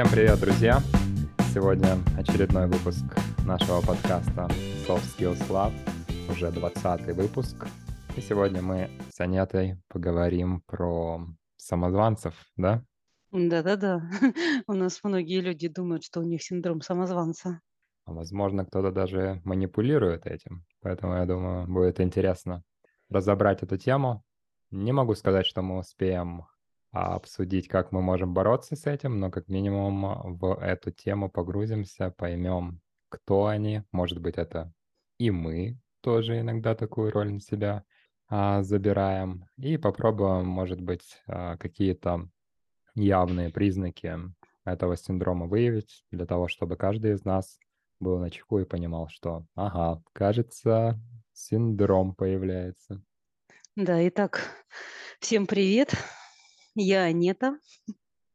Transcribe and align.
Всем 0.00 0.12
привет, 0.12 0.40
друзья! 0.40 0.80
Сегодня 1.52 1.98
очередной 2.16 2.66
выпуск 2.66 3.04
нашего 3.44 3.82
подкаста 3.82 4.48
Soft 4.88 5.04
Skills 5.14 5.46
Lab, 5.50 5.74
уже 6.30 6.50
20 6.50 7.14
выпуск. 7.14 7.66
И 8.16 8.22
сегодня 8.22 8.62
мы 8.62 8.88
с 9.10 9.20
Анетой 9.20 9.76
поговорим 9.88 10.62
про 10.62 11.20
самозванцев, 11.58 12.32
да? 12.56 12.82
Да-да-да. 13.30 14.08
У 14.66 14.72
нас 14.72 15.00
многие 15.04 15.42
люди 15.42 15.68
думают, 15.68 16.02
что 16.02 16.20
у 16.20 16.22
них 16.22 16.42
синдром 16.42 16.80
самозванца. 16.80 17.60
А 18.06 18.14
возможно, 18.14 18.64
кто-то 18.64 18.92
даже 18.92 19.42
манипулирует 19.44 20.24
этим. 20.24 20.64
Поэтому, 20.80 21.16
я 21.16 21.26
думаю, 21.26 21.66
будет 21.66 22.00
интересно 22.00 22.62
разобрать 23.10 23.62
эту 23.62 23.76
тему. 23.76 24.24
Не 24.70 24.92
могу 24.92 25.14
сказать, 25.14 25.44
что 25.44 25.60
мы 25.60 25.76
успеем 25.76 26.46
обсудить, 26.92 27.68
как 27.68 27.92
мы 27.92 28.02
можем 28.02 28.34
бороться 28.34 28.76
с 28.76 28.86
этим, 28.86 29.20
но 29.20 29.30
как 29.30 29.48
минимум 29.48 30.36
в 30.38 30.58
эту 30.60 30.90
тему 30.90 31.30
погрузимся, 31.30 32.10
поймем, 32.10 32.80
кто 33.08 33.46
они. 33.46 33.82
Может 33.92 34.20
быть, 34.20 34.36
это 34.36 34.72
и 35.18 35.30
мы 35.30 35.78
тоже 36.00 36.40
иногда 36.40 36.74
такую 36.74 37.10
роль 37.12 37.32
на 37.32 37.40
себя 37.40 37.84
а, 38.28 38.62
забираем. 38.62 39.44
И 39.58 39.76
попробуем, 39.76 40.46
может 40.46 40.80
быть, 40.80 41.20
а, 41.26 41.58
какие-то 41.58 42.28
явные 42.94 43.50
признаки 43.50 44.18
этого 44.64 44.96
синдрома 44.96 45.46
выявить 45.46 46.04
для 46.10 46.24
того, 46.26 46.48
чтобы 46.48 46.76
каждый 46.76 47.12
из 47.12 47.24
нас 47.24 47.58
был 47.98 48.18
на 48.18 48.30
чеку 48.30 48.60
и 48.60 48.64
понимал, 48.64 49.08
что, 49.08 49.44
ага, 49.54 50.02
кажется, 50.12 50.98
синдром 51.34 52.14
появляется. 52.14 53.02
Да, 53.76 54.06
итак, 54.08 54.40
всем 55.20 55.46
привет. 55.46 55.94
Я 56.76 57.02
Анета. 57.02 57.58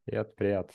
Привет, 0.03 0.35
привет. 0.35 0.71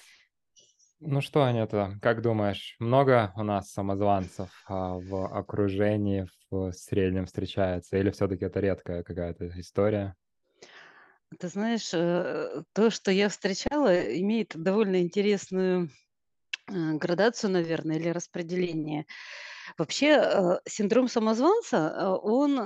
Ну 0.98 1.20
что, 1.20 1.44
Анета, 1.44 1.98
как 2.00 2.22
думаешь, 2.22 2.75
много 2.78 3.33
у 3.36 3.42
нас 3.42 3.70
самозванцев 3.70 4.48
а, 4.67 4.94
в 4.94 5.27
окружении 5.27 6.27
в 6.50 6.72
среднем 6.72 7.27
встречается, 7.27 7.98
или 7.98 8.11
все-таки 8.11 8.47
это 8.47 8.61
редкая 8.61 9.02
какая-то 9.02 9.48
история? 9.61 10.17
Ты 11.39 11.48
знаешь, 11.48 11.92
э, 11.92 12.62
то, 12.72 12.89
что 12.91 13.12
я 13.12 13.28
встречала, 13.28 13.95
имеет 14.19 14.56
довольно 14.56 15.02
интересную 15.02 15.91
э, 16.67 16.92
градацию, 16.95 17.50
наверное, 17.50 17.97
или 17.97 18.08
распределение. 18.08 19.05
Вообще, 19.77 20.19
э, 20.19 20.61
синдром 20.67 21.08
самозванца, 21.08 22.17
он, 22.22 22.58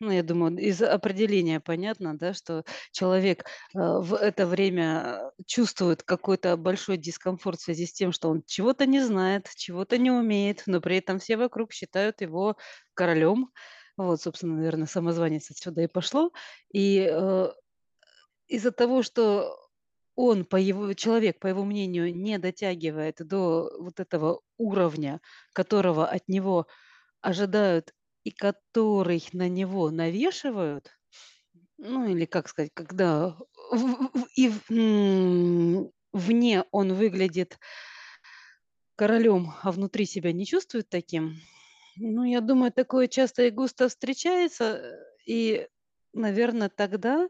ну, 0.00 0.10
я 0.10 0.22
думаю, 0.22 0.56
из 0.56 0.80
определения 0.82 1.60
понятно, 1.60 2.16
да, 2.16 2.32
что 2.32 2.64
человек 2.90 3.44
в 3.74 4.14
это 4.14 4.46
время 4.46 5.30
чувствует 5.46 6.02
какой-то 6.02 6.56
большой 6.56 6.96
дискомфорт 6.96 7.60
в 7.60 7.64
связи 7.64 7.86
с 7.86 7.92
тем, 7.92 8.10
что 8.10 8.30
он 8.30 8.42
чего-то 8.46 8.86
не 8.86 9.00
знает, 9.00 9.48
чего-то 9.54 9.98
не 9.98 10.10
умеет, 10.10 10.62
но 10.66 10.80
при 10.80 10.96
этом 10.96 11.18
все 11.18 11.36
вокруг 11.36 11.72
считают 11.72 12.22
его 12.22 12.56
королем. 12.94 13.50
Вот, 13.96 14.22
собственно, 14.22 14.56
наверное, 14.56 14.86
самозванец 14.86 15.50
отсюда 15.50 15.82
и 15.82 15.86
пошло. 15.86 16.32
И 16.72 17.00
из-за 18.48 18.72
того, 18.72 19.02
что 19.02 19.54
он, 20.14 20.44
по 20.46 20.56
его 20.56 20.92
человек, 20.94 21.38
по 21.38 21.46
его 21.46 21.64
мнению, 21.64 22.14
не 22.14 22.38
дотягивает 22.38 23.16
до 23.20 23.70
вот 23.78 24.00
этого 24.00 24.40
уровня, 24.56 25.20
которого 25.52 26.06
от 26.06 26.28
него 26.28 26.66
ожидают 27.20 27.92
и 28.24 28.30
который 28.30 29.26
на 29.32 29.48
него 29.48 29.90
навешивают, 29.90 30.90
ну 31.78 32.06
или 32.08 32.24
как 32.24 32.48
сказать, 32.48 32.70
когда 32.74 33.36
в, 33.70 34.10
в, 34.12 34.26
и 34.34 34.48
в, 34.48 35.90
вне 36.12 36.64
он 36.70 36.94
выглядит 36.94 37.58
королем, 38.96 39.52
а 39.62 39.72
внутри 39.72 40.04
себя 40.04 40.32
не 40.32 40.44
чувствует 40.44 40.88
таким, 40.88 41.36
ну, 41.96 42.24
я 42.24 42.40
думаю, 42.40 42.72
такое 42.72 43.06
часто 43.08 43.44
и 43.44 43.50
густо 43.50 43.88
встречается, 43.88 44.98
и, 45.26 45.66
наверное, 46.12 46.68
тогда 46.68 47.28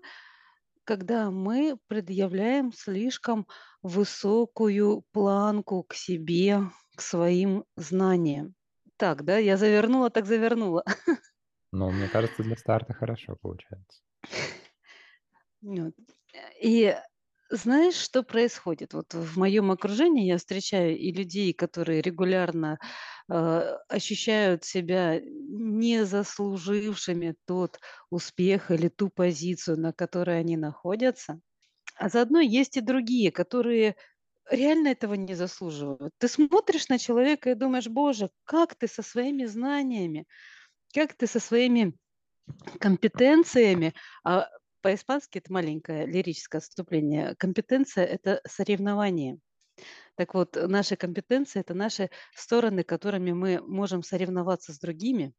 когда 0.84 1.30
мы 1.30 1.78
предъявляем 1.86 2.72
слишком 2.72 3.46
высокую 3.80 5.04
планку 5.12 5.84
к 5.84 5.94
себе, 5.94 6.62
к 6.96 7.00
своим 7.00 7.64
знаниям. 7.76 8.56
Так, 9.00 9.24
да, 9.24 9.38
я 9.38 9.56
завернула, 9.56 10.10
так 10.10 10.26
завернула. 10.26 10.84
Ну, 11.72 11.90
мне 11.90 12.08
кажется, 12.08 12.42
для 12.42 12.56
старта 12.56 12.92
хорошо 12.92 13.36
получается. 13.40 14.02
И 16.60 16.96
знаешь, 17.48 17.94
что 17.94 18.22
происходит? 18.22 18.92
Вот 18.92 19.14
в 19.14 19.38
моем 19.38 19.70
окружении 19.70 20.26
я 20.26 20.36
встречаю 20.36 20.98
и 20.98 21.12
людей, 21.12 21.54
которые 21.54 22.02
регулярно 22.02 22.78
э, 23.30 23.76
ощущают 23.88 24.64
себя 24.64 25.20
не 25.20 26.04
заслужившими 26.04 27.36
тот 27.46 27.78
успех 28.10 28.70
или 28.70 28.88
ту 28.88 29.08
позицию, 29.08 29.78
на 29.78 29.92
которой 29.92 30.40
они 30.40 30.56
находятся. 30.56 31.40
А 31.96 32.08
заодно 32.08 32.40
есть 32.40 32.76
и 32.76 32.80
другие, 32.80 33.30
которые 33.30 33.96
реально 34.50 34.88
этого 34.88 35.14
не 35.14 35.34
заслуживают. 35.34 36.12
Ты 36.18 36.28
смотришь 36.28 36.88
на 36.88 36.98
человека 36.98 37.50
и 37.50 37.54
думаешь, 37.54 37.88
боже, 37.88 38.30
как 38.44 38.74
ты 38.74 38.88
со 38.88 39.02
своими 39.02 39.46
знаниями, 39.46 40.26
как 40.92 41.14
ты 41.14 41.26
со 41.26 41.40
своими 41.40 41.94
компетенциями, 42.78 43.94
а 44.24 44.48
по-испански 44.82 45.38
это 45.38 45.52
маленькое 45.52 46.06
лирическое 46.06 46.60
отступление. 46.60 47.34
Компетенция– 47.36 48.04
это 48.06 48.40
соревнование. 48.46 49.38
Так 50.16 50.34
вот, 50.34 50.56
наши 50.56 50.96
компетенции– 50.96 51.60
это 51.60 51.74
наши 51.74 52.10
стороны, 52.34 52.82
которыми 52.82 53.32
мы 53.32 53.60
можем 53.60 54.02
соревноваться 54.02 54.72
с 54.72 54.78
другими, 54.78 55.32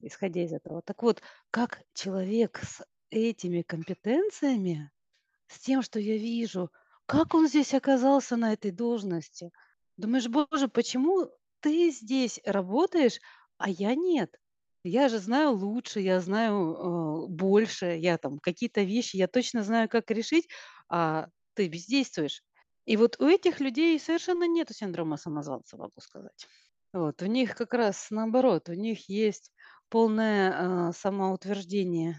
исходя 0.00 0.44
из 0.44 0.52
этого. 0.52 0.82
Так 0.82 1.02
вот, 1.02 1.22
как 1.50 1.82
человек 1.94 2.60
с 2.62 2.84
этими 3.10 3.62
компетенциями, 3.62 4.90
с 5.48 5.60
тем, 5.60 5.82
что 5.82 5.98
я 5.98 6.16
вижу, 6.16 6.70
как 7.06 7.34
он 7.34 7.48
здесь 7.48 7.74
оказался 7.74 8.36
на 8.36 8.52
этой 8.52 8.70
должности? 8.70 9.50
Думаешь, 9.96 10.28
боже, 10.28 10.68
почему 10.68 11.28
ты 11.60 11.90
здесь 11.90 12.40
работаешь, 12.44 13.20
а 13.58 13.68
я 13.70 13.94
нет? 13.94 14.38
Я 14.84 15.08
же 15.08 15.18
знаю 15.18 15.52
лучше, 15.52 16.00
я 16.00 16.20
знаю, 16.20 17.26
э, 17.26 17.28
больше, 17.28 17.86
я 17.96 18.18
там 18.18 18.38
какие-то 18.38 18.82
вещи, 18.82 19.16
я 19.16 19.28
точно 19.28 19.62
знаю, 19.62 19.88
как 19.88 20.10
решить, 20.10 20.48
а 20.88 21.28
ты 21.54 21.68
бездействуешь. 21.68 22.42
И 22.84 22.96
вот 22.96 23.20
у 23.20 23.28
этих 23.28 23.60
людей 23.60 23.98
совершенно 24.00 24.48
нету 24.48 24.74
синдрома 24.74 25.16
самозванца, 25.16 25.76
могу 25.76 26.00
сказать. 26.00 26.46
Вот, 26.92 27.22
у 27.22 27.26
них 27.26 27.54
как 27.54 27.74
раз 27.74 28.08
наоборот, 28.10 28.68
у 28.68 28.72
них 28.74 29.08
есть 29.08 29.52
полное 29.88 30.88
э, 30.90 30.92
самоутверждение. 30.92 32.16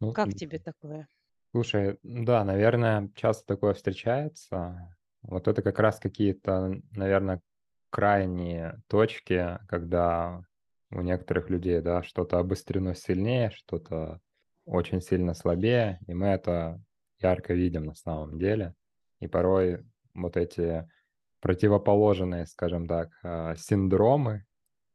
Ну, 0.00 0.12
Как 0.12 0.34
тебе 0.34 0.58
такое? 0.58 1.08
Слушай, 1.52 1.98
да, 2.02 2.44
наверное, 2.44 3.10
часто 3.14 3.46
такое 3.46 3.74
встречается. 3.74 4.96
Вот 5.22 5.48
это 5.48 5.62
как 5.62 5.78
раз 5.78 5.98
какие-то, 5.98 6.80
наверное, 6.92 7.40
крайние 7.90 8.80
точки, 8.88 9.58
когда 9.68 10.42
у 10.90 11.00
некоторых 11.02 11.50
людей, 11.50 11.80
да, 11.80 12.02
что-то 12.02 12.38
обострено 12.38 12.94
сильнее, 12.94 13.50
что-то 13.50 14.20
очень 14.64 15.00
сильно 15.00 15.34
слабее, 15.34 16.00
и 16.06 16.14
мы 16.14 16.28
это 16.28 16.80
ярко 17.20 17.54
видим 17.54 17.84
на 17.84 17.94
самом 17.94 18.38
деле. 18.38 18.74
И 19.20 19.26
порой 19.26 19.84
вот 20.14 20.36
эти 20.36 20.88
противоположные, 21.40 22.46
скажем 22.46 22.86
так, 22.86 23.10
а, 23.22 23.54
синдромы, 23.56 24.46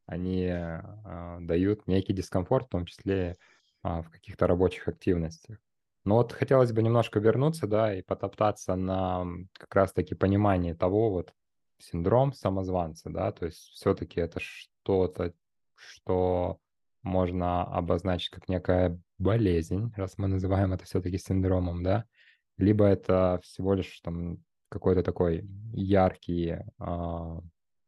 они 0.06 0.50
а, 0.50 1.40
дают 1.42 1.88
некий 1.88 2.14
дискомфорт, 2.14 2.68
в 2.68 2.70
том 2.70 2.86
числе 2.86 3.38
а, 3.84 4.02
в 4.02 4.10
каких-то 4.10 4.48
рабочих 4.48 4.88
активностях. 4.88 5.58
Но 6.06 6.16
вот 6.16 6.32
хотелось 6.32 6.72
бы 6.72 6.84
немножко 6.84 7.20
вернуться, 7.20 7.68
да, 7.68 7.94
и 7.94 8.02
потоптаться 8.02 8.76
на 8.76 9.26
как 9.54 9.74
раз-таки 9.76 10.16
понимании 10.16 10.74
того 10.74 11.10
вот 11.12 11.34
синдром 11.80 12.32
самозванца, 12.32 13.10
да, 13.10 13.32
то 13.32 13.46
есть 13.46 13.58
все-таки 13.74 14.22
это 14.22 14.40
что-то 14.40 15.34
что 15.76 16.58
можно 17.04 17.64
обозначить 17.64 18.30
как 18.30 18.50
некая 18.50 19.00
болезнь, 19.18 19.92
раз 19.96 20.18
мы 20.18 20.28
называем 20.28 20.74
это 20.74 20.86
все-таки 20.86 21.18
синдромом, 21.18 21.84
да, 21.84 22.06
либо 22.58 22.86
это 22.86 23.40
всего 23.44 23.74
лишь 23.74 24.00
там 24.02 24.38
какой-то 24.70 25.04
такой 25.04 25.48
яркий 25.74 26.58
э, 26.80 27.40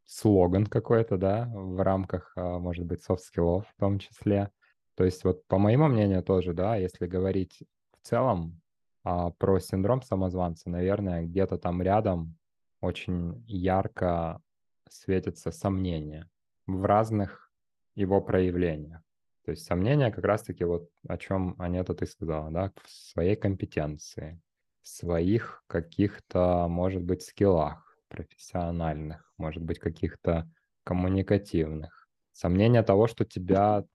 слоган 0.06 0.66
какой-то, 0.66 1.18
да, 1.18 1.50
в 1.54 1.82
рамках, 1.84 2.34
э, 2.36 2.42
может 2.42 2.86
быть, 2.86 3.04
soft 3.04 3.26
skill 3.26 3.55
ов 3.55 3.66
в 3.68 3.80
том 3.80 4.00
числе. 4.00 4.52
То 4.96 5.04
есть 5.04 5.24
вот 5.24 5.46
по 5.48 5.58
моему 5.58 5.88
мнению 5.88 6.24
тоже, 6.24 6.54
да, 6.54 6.76
если 6.76 7.08
говорить 7.08 7.64
целом 8.08 8.62
э, 9.06 9.32
про 9.38 9.60
синдром 9.60 10.02
самозванца, 10.02 10.70
наверное, 10.70 11.24
где-то 11.24 11.58
там 11.58 11.82
рядом 11.82 12.38
очень 12.82 13.44
ярко 13.48 14.42
светятся 14.90 15.52
сомнения 15.52 16.30
в 16.66 16.86
разных 16.86 17.52
его 17.96 18.22
проявления. 18.22 19.04
То 19.44 19.52
есть 19.52 19.66
сомнения 19.66 20.12
как 20.12 20.26
раз-таки 20.26 20.64
вот 20.66 20.90
о 21.08 21.18
чем 21.18 21.56
Анета 21.58 21.94
ты 21.94 22.06
сказала, 22.06 22.52
да, 22.52 22.72
в 22.84 22.90
своей 22.90 23.36
компетенции, 23.36 24.42
в 24.82 24.88
своих 24.88 25.64
каких-то, 25.68 26.68
может 26.68 27.02
быть, 27.02 27.24
скиллах 27.24 27.98
профессиональных, 28.10 29.34
может 29.38 29.64
быть, 29.64 29.80
каких-то 29.80 30.50
коммуникативных. 30.84 32.08
Сомнение 32.32 32.84
того, 32.84 33.08
что 33.08 33.26
тебя 33.26 33.86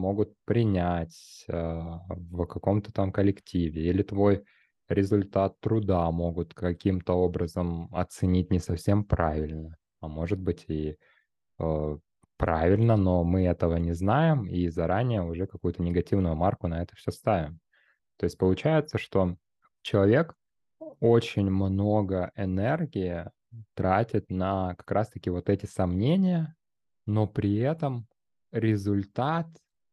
могут 0.00 0.34
принять 0.44 1.44
э, 1.48 1.52
в 1.52 2.46
каком-то 2.46 2.92
там 2.92 3.12
коллективе, 3.12 3.88
или 3.88 4.02
твой 4.02 4.44
результат 4.88 5.60
труда 5.60 6.10
могут 6.10 6.54
каким-то 6.54 7.12
образом 7.12 7.88
оценить 7.94 8.50
не 8.50 8.58
совсем 8.58 9.04
правильно, 9.04 9.76
а 10.00 10.08
может 10.08 10.40
быть 10.40 10.64
и 10.68 10.96
э, 11.58 11.98
правильно, 12.36 12.96
но 12.96 13.22
мы 13.22 13.46
этого 13.46 13.76
не 13.76 13.92
знаем 13.92 14.46
и 14.46 14.68
заранее 14.68 15.22
уже 15.22 15.46
какую-то 15.46 15.82
негативную 15.82 16.34
марку 16.34 16.66
на 16.68 16.82
это 16.82 16.96
все 16.96 17.12
ставим. 17.12 17.60
То 18.16 18.24
есть 18.24 18.38
получается, 18.38 18.98
что 18.98 19.36
человек 19.82 20.34
очень 21.00 21.50
много 21.50 22.32
энергии 22.36 23.26
тратит 23.74 24.30
на 24.30 24.74
как 24.76 24.90
раз-таки 24.90 25.30
вот 25.30 25.48
эти 25.48 25.66
сомнения, 25.66 26.56
но 27.06 27.26
при 27.26 27.56
этом 27.58 28.06
результат, 28.52 29.46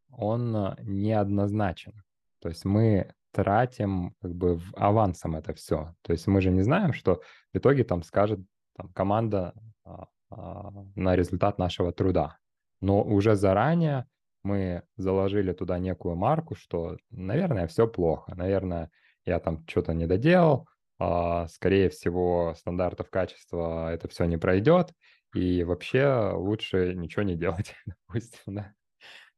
он 0.09 0.56
э, 0.56 0.75
неоднозначен. 0.83 2.04
То 2.39 2.50
есть 2.50 2.65
мы 2.65 3.13
тратим 3.31 4.15
как 4.21 4.33
бы 4.33 4.57
в 4.57 4.74
авансом 4.75 5.36
это 5.36 5.54
все. 5.54 5.94
То 6.01 6.13
есть 6.13 6.27
мы 6.27 6.42
же 6.42 6.50
не 6.50 6.63
знаем, 6.63 6.94
что 6.94 7.21
в 7.54 7.57
итоге 7.57 7.83
там 7.83 8.04
скажет 8.04 8.39
там, 8.75 8.89
команда 8.94 9.54
а, 9.83 10.07
а, 10.30 10.71
на 10.95 11.15
результат 11.15 11.57
нашего 11.57 11.92
труда. 11.92 12.38
Но 12.81 13.04
уже 13.04 13.36
заранее 13.36 14.06
мы 14.44 14.83
заложили 14.95 15.51
туда 15.54 15.77
некую 15.80 16.15
марку, 16.15 16.56
что, 16.56 16.98
наверное, 17.09 17.68
все 17.68 17.88
плохо, 17.88 18.33
наверное, 18.36 18.89
я 19.25 19.39
там 19.39 19.65
что-то 19.68 19.94
не 19.94 20.07
доделал, 20.07 20.68
а, 21.00 21.48
скорее 21.48 21.89
всего, 21.89 22.54
стандартов 22.57 23.09
качества 23.09 23.92
это 23.92 24.07
все 24.07 24.25
не 24.25 24.38
пройдет, 24.38 24.94
и 25.33 25.63
вообще 25.63 26.31
лучше 26.33 26.94
ничего 26.95 27.24
не 27.24 27.36
делать, 27.36 27.75
допустим, 28.07 28.56
да. 28.56 28.74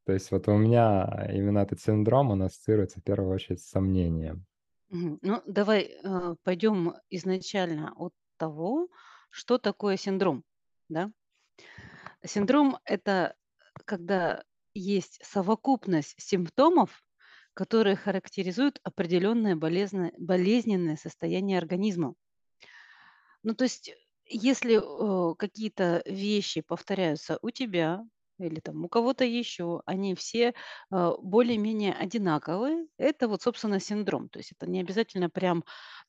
То 0.06 0.14
есть 0.14 0.32
вот 0.32 0.48
у 0.48 0.58
меня 0.58 1.28
именно 1.32 1.60
этот 1.60 1.82
синдром, 1.82 2.32
он 2.32 2.44
ассоциируется 2.44 3.00
в 3.00 3.04
первую 3.04 3.34
очередь 3.34 3.62
с 3.62 3.70
сомнением. 3.70 4.46
Ну, 4.90 5.44
давай 5.46 6.00
э, 6.04 6.36
пойдем 6.44 6.96
изначально 7.10 7.94
от 7.96 8.14
того, 8.38 8.88
что 9.30 9.60
такое 9.60 9.98
синдром, 9.98 10.44
да? 10.88 11.12
Синдром– 12.26 12.78
это 12.86 13.36
когда 13.86 14.44
есть 14.74 15.20
совокупность 15.24 16.16
симптомов, 16.18 17.04
которые 17.54 17.96
характеризуют 17.96 18.80
определенное 18.84 19.56
болезненное, 19.56 20.98
состояние 20.98 21.58
организма. 21.58 22.16
Ну, 23.44 23.54
то 23.54 23.66
есть, 23.66 23.92
если 24.26 24.78
э, 24.78 25.36
какие-то 25.36 26.02
вещи 26.06 26.62
повторяются 26.62 27.38
у 27.42 27.52
тебя, 27.52 28.04
или 28.40 28.60
там 28.60 28.86
у 28.86 28.90
кого-то 28.90 29.26
еще, 29.26 29.82
они 29.86 30.16
все 30.16 30.54
э, 30.92 31.12
более-менее 31.22 31.94
одинаковые. 31.94 32.88
Это 32.98 33.28
вот, 33.28 33.42
собственно, 33.42 33.80
синдром. 33.80 34.30
То 34.30 34.40
есть 34.40 34.54
это 34.54 34.70
не 34.70 34.80
обязательно 34.80 35.30
прям 35.30 35.64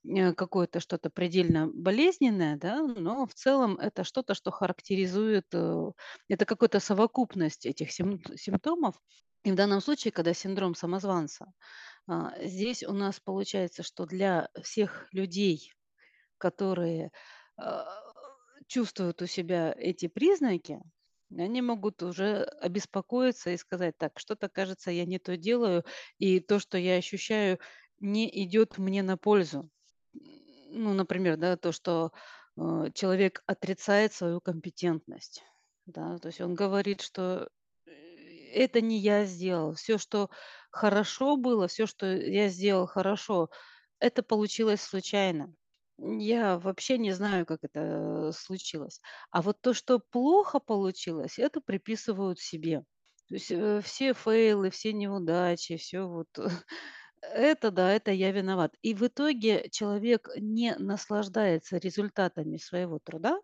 э, 0.04 0.32
какое-то 0.34 0.80
что-то 0.80 1.10
предельно 1.10 1.68
болезненное, 1.72 2.56
да, 2.56 2.82
но 2.82 3.26
в 3.26 3.34
целом 3.34 3.76
это 3.78 4.04
что-то, 4.04 4.34
что 4.34 4.50
характеризует, 4.50 5.46
э, 5.52 5.90
это 6.28 6.44
какая-то 6.44 6.80
совокупность 6.80 7.66
этих 7.66 7.90
сим- 7.90 8.22
симптомов. 8.36 9.00
И 9.44 9.50
в 9.52 9.54
данном 9.54 9.80
случае, 9.80 10.12
когда 10.12 10.34
синдром 10.34 10.74
самозванца, 10.74 11.46
здесь 12.42 12.82
у 12.82 12.92
нас 12.92 13.20
получается, 13.20 13.82
что 13.82 14.04
для 14.04 14.50
всех 14.62 15.08
людей, 15.12 15.72
которые 16.36 17.10
чувствуют 18.66 19.20
у 19.22 19.26
себя 19.26 19.74
эти 19.76 20.08
признаки, 20.08 20.80
они 21.36 21.62
могут 21.62 22.02
уже 22.02 22.44
обеспокоиться 22.60 23.50
и 23.50 23.56
сказать, 23.56 23.96
так, 23.98 24.18
что-то, 24.18 24.48
кажется, 24.48 24.90
я 24.90 25.04
не 25.04 25.18
то 25.18 25.36
делаю, 25.36 25.84
и 26.18 26.40
то, 26.40 26.58
что 26.58 26.78
я 26.78 26.96
ощущаю, 26.96 27.58
не 28.00 28.28
идет 28.44 28.78
мне 28.78 29.02
на 29.02 29.16
пользу. 29.16 29.70
Ну, 30.12 30.92
например, 30.92 31.36
да, 31.36 31.56
то, 31.56 31.72
что 31.72 32.12
э, 32.56 32.90
человек 32.94 33.42
отрицает 33.46 34.12
свою 34.12 34.40
компетентность. 34.40 35.42
Да, 35.86 36.18
то 36.18 36.28
есть 36.28 36.40
он 36.40 36.54
говорит, 36.54 37.00
что 37.00 37.48
э, 37.86 37.90
это 38.52 38.80
не 38.80 38.98
я 38.98 39.24
сделал. 39.24 39.74
Все, 39.74 39.98
что 39.98 40.30
хорошо 40.70 41.36
было, 41.36 41.68
все, 41.68 41.86
что 41.86 42.06
я 42.06 42.48
сделал 42.48 42.86
хорошо, 42.86 43.50
это 43.98 44.22
получилось 44.22 44.80
случайно. 44.80 45.54
Я 46.02 46.58
вообще 46.58 46.96
не 46.98 47.12
знаю, 47.12 47.44
как 47.44 47.60
это 47.62 48.32
случилось. 48.32 49.00
А 49.30 49.42
вот 49.42 49.60
то, 49.60 49.74
что 49.74 49.98
плохо 49.98 50.58
получилось, 50.58 51.38
это 51.38 51.60
приписывают 51.60 52.38
себе. 52.38 52.84
То 53.28 53.34
есть 53.34 53.50
э, 53.50 53.80
все 53.82 54.14
фейлы, 54.14 54.70
все 54.70 54.92
неудачи, 54.94 55.76
все 55.76 56.08
вот 56.08 56.28
это 57.20 57.70
да, 57.70 57.92
это 57.92 58.12
я 58.12 58.32
виноват. 58.32 58.74
И 58.82 58.94
в 58.94 59.06
итоге 59.06 59.68
человек 59.70 60.28
не 60.36 60.74
наслаждается 60.76 61.76
результатами 61.76 62.56
своего 62.56 62.98
труда, 62.98 63.38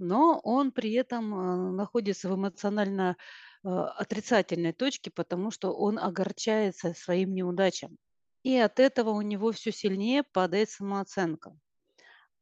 но 0.00 0.40
он 0.42 0.72
при 0.72 0.92
этом 0.94 1.32
э, 1.34 1.70
находится 1.72 2.28
в 2.28 2.34
эмоционально 2.34 3.16
э, 3.62 3.68
отрицательной 3.68 4.72
точке, 4.72 5.12
потому 5.12 5.52
что 5.52 5.72
он 5.72 5.98
огорчается 5.98 6.92
своим 6.94 7.34
неудачам. 7.34 7.98
И 8.42 8.56
от 8.56 8.80
этого 8.80 9.10
у 9.10 9.22
него 9.22 9.52
все 9.52 9.70
сильнее 9.70 10.24
падает 10.24 10.70
самооценка. 10.70 11.56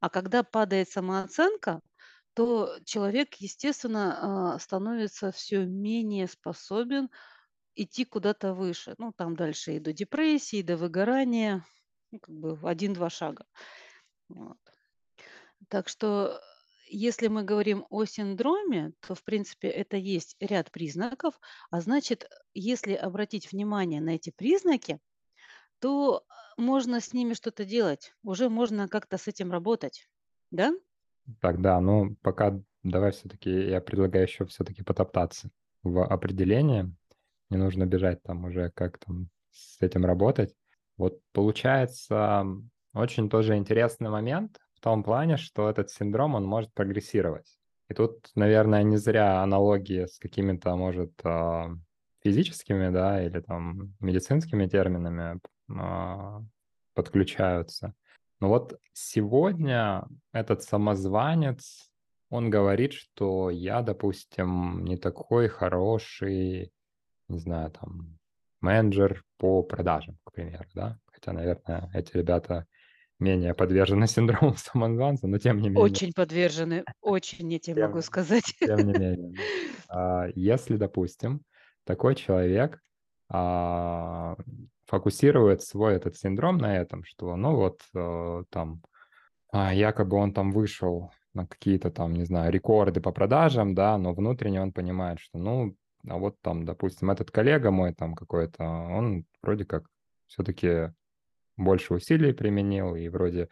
А 0.00 0.10
когда 0.10 0.42
падает 0.42 0.88
самооценка, 0.88 1.80
то 2.34 2.78
человек, 2.84 3.34
естественно, 3.36 4.54
а, 4.54 4.58
становится 4.58 5.32
все 5.32 5.64
менее 5.64 6.28
способен 6.28 7.10
идти 7.74 8.04
куда-то 8.04 8.54
выше. 8.54 8.94
Ну, 8.98 9.12
там 9.12 9.34
дальше 9.34 9.76
и 9.76 9.80
до 9.80 9.92
депрессии, 9.92 10.58
и 10.58 10.62
до 10.62 10.76
выгорания, 10.76 11.64
ну, 12.12 12.20
как 12.20 12.34
бы 12.34 12.58
один-два 12.62 13.10
шага. 13.10 13.44
Вот. 14.28 14.58
Так 15.68 15.88
что, 15.88 16.40
если 16.88 17.28
мы 17.28 17.42
говорим 17.42 17.84
о 17.90 18.04
синдроме, 18.04 18.92
то, 19.00 19.14
в 19.14 19.24
принципе, 19.24 19.68
это 19.68 19.96
есть 19.96 20.36
ряд 20.40 20.70
признаков. 20.70 21.38
А 21.70 21.80
значит, 21.80 22.28
если 22.54 22.94
обратить 22.94 23.50
внимание 23.50 24.00
на 24.00 24.10
эти 24.10 24.30
признаки, 24.30 25.00
то 25.80 26.24
можно 26.56 27.00
с 27.00 27.12
ними 27.12 27.34
что-то 27.34 27.64
делать, 27.64 28.12
уже 28.22 28.48
можно 28.48 28.88
как-то 28.88 29.18
с 29.18 29.28
этим 29.28 29.52
работать, 29.52 30.08
да? 30.50 30.72
Так, 31.40 31.60
да, 31.60 31.80
ну 31.80 32.16
пока 32.22 32.60
давай 32.82 33.12
все-таки, 33.12 33.50
я 33.50 33.80
предлагаю 33.80 34.24
еще 34.24 34.44
все-таки 34.46 34.82
потоптаться 34.82 35.50
в 35.82 36.04
определении. 36.04 36.94
Не 37.50 37.56
нужно 37.56 37.86
бежать 37.86 38.22
там 38.22 38.44
уже, 38.44 38.70
как 38.70 38.98
там 38.98 39.28
с 39.50 39.80
этим 39.80 40.04
работать. 40.04 40.54
Вот 40.96 41.20
получается 41.32 42.44
очень 42.92 43.30
тоже 43.30 43.56
интересный 43.56 44.10
момент 44.10 44.58
в 44.74 44.80
том 44.80 45.02
плане, 45.02 45.36
что 45.36 45.68
этот 45.70 45.90
синдром, 45.90 46.34
он 46.34 46.44
может 46.44 46.72
прогрессировать. 46.72 47.56
И 47.88 47.94
тут, 47.94 48.30
наверное, 48.34 48.82
не 48.82 48.96
зря 48.96 49.42
аналогии 49.42 50.06
с 50.06 50.18
какими-то, 50.18 50.76
может, 50.76 51.12
а, 51.24 51.70
физическими, 52.22 52.90
да, 52.90 53.24
или 53.24 53.40
там 53.40 53.94
медицинскими 54.00 54.66
терминами 54.66 55.40
подключаются. 56.94 57.94
Но 58.40 58.48
вот 58.48 58.78
сегодня 58.92 60.06
этот 60.32 60.62
самозванец, 60.62 61.90
он 62.30 62.50
говорит, 62.50 62.92
что 62.92 63.50
я, 63.50 63.82
допустим, 63.82 64.84
не 64.84 64.96
такой 64.96 65.48
хороший, 65.48 66.72
не 67.28 67.38
знаю, 67.38 67.70
там, 67.70 68.18
менеджер 68.60 69.24
по 69.38 69.62
продажам, 69.62 70.18
к 70.24 70.32
примеру, 70.32 70.66
да? 70.74 70.98
Хотя, 71.06 71.32
наверное, 71.32 71.90
эти 71.94 72.16
ребята 72.16 72.66
менее 73.18 73.54
подвержены 73.54 74.06
синдрому 74.08 74.54
самозванца, 74.56 75.26
но 75.26 75.38
тем 75.38 75.60
не 75.60 75.68
менее. 75.68 75.82
Очень 75.82 76.12
подвержены, 76.12 76.84
очень, 77.00 77.52
я 77.52 77.58
тебе 77.58 77.76
тем, 77.76 77.86
могу 77.86 78.02
сказать. 78.02 78.54
Тем 78.60 78.78
не 78.78 78.92
менее. 78.98 79.34
А, 79.88 80.26
если, 80.34 80.76
допустим, 80.76 81.42
такой 81.84 82.14
человек 82.14 82.80
а, 83.28 84.36
фокусирует 84.88 85.62
свой 85.62 85.94
этот 85.96 86.16
синдром 86.16 86.56
на 86.58 86.76
этом, 86.78 87.04
что, 87.04 87.36
ну 87.36 87.54
вот, 87.54 87.82
э, 87.94 88.44
там, 88.50 88.82
а, 89.52 89.74
якобы 89.74 90.16
он 90.16 90.32
там 90.32 90.50
вышел 90.50 91.10
на 91.34 91.46
какие-то 91.46 91.90
там, 91.90 92.14
не 92.14 92.24
знаю, 92.24 92.50
рекорды 92.50 93.00
по 93.00 93.12
продажам, 93.12 93.74
да, 93.74 93.98
но 93.98 94.14
внутренне 94.14 94.62
он 94.62 94.72
понимает, 94.72 95.20
что, 95.20 95.38
ну, 95.38 95.76
а 96.08 96.16
вот 96.16 96.36
там, 96.40 96.64
допустим, 96.64 97.10
этот 97.10 97.30
коллега 97.30 97.70
мой 97.70 97.94
там 97.94 98.14
какой-то, 98.14 98.64
он 98.64 99.26
вроде 99.42 99.66
как 99.66 99.84
все-таки 100.26 100.92
больше 101.56 101.92
усилий 101.94 102.32
применил 102.32 102.94
и 102.94 103.08
вроде 103.08 103.50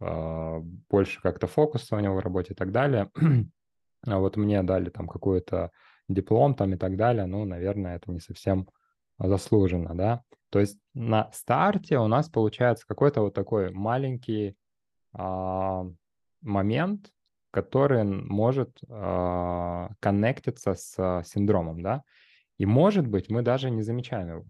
э, 0.00 0.60
больше 0.88 1.20
как-то 1.20 1.48
фокуса 1.48 1.96
у 1.96 2.00
него 2.00 2.14
в 2.14 2.20
работе 2.20 2.52
и 2.52 2.56
так 2.56 2.70
далее. 2.70 3.10
а 4.06 4.18
вот 4.18 4.36
мне 4.36 4.62
дали 4.62 4.90
там 4.90 5.08
какой-то 5.08 5.72
диплом 6.08 6.54
там 6.54 6.74
и 6.74 6.76
так 6.76 6.96
далее, 6.96 7.26
ну, 7.26 7.44
наверное, 7.44 7.96
это 7.96 8.12
не 8.12 8.20
совсем 8.20 8.68
заслуженно, 9.18 9.94
да. 9.94 10.22
То 10.50 10.60
есть 10.60 10.78
на 10.94 11.30
старте 11.32 11.98
у 11.98 12.06
нас 12.06 12.28
получается 12.28 12.86
какой-то 12.86 13.22
вот 13.22 13.34
такой 13.34 13.70
маленький 13.72 14.56
а, 15.12 15.86
момент, 16.40 17.12
который 17.50 18.04
может 18.04 18.78
а, 18.88 19.90
коннектиться 20.00 20.74
с 20.74 21.22
синдромом, 21.26 21.82
да, 21.82 22.04
и, 22.58 22.66
может 22.66 23.06
быть, 23.06 23.28
мы 23.28 23.42
даже 23.42 23.70
не 23.70 23.82
замечаем 23.82 24.28
его, 24.28 24.44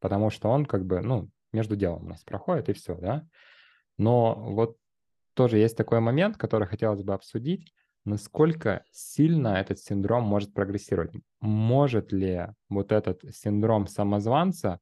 потому 0.00 0.30
что 0.30 0.48
он 0.48 0.64
как 0.66 0.84
бы, 0.84 1.00
ну, 1.00 1.28
между 1.52 1.76
делом 1.76 2.04
у 2.04 2.08
нас 2.08 2.22
проходит, 2.24 2.68
и 2.68 2.72
все, 2.72 2.94
да. 2.94 3.26
Но 3.96 4.34
вот 4.34 4.76
тоже 5.34 5.58
есть 5.58 5.76
такой 5.76 6.00
момент, 6.00 6.36
который 6.36 6.68
хотелось 6.68 7.02
бы 7.02 7.14
обсудить, 7.14 7.72
насколько 8.08 8.82
сильно 8.90 9.48
этот 9.48 9.78
синдром 9.78 10.24
может 10.24 10.52
прогрессировать. 10.54 11.12
Может 11.40 12.12
ли 12.12 12.46
вот 12.68 12.92
этот 12.92 13.22
синдром 13.34 13.86
самозванца 13.86 14.80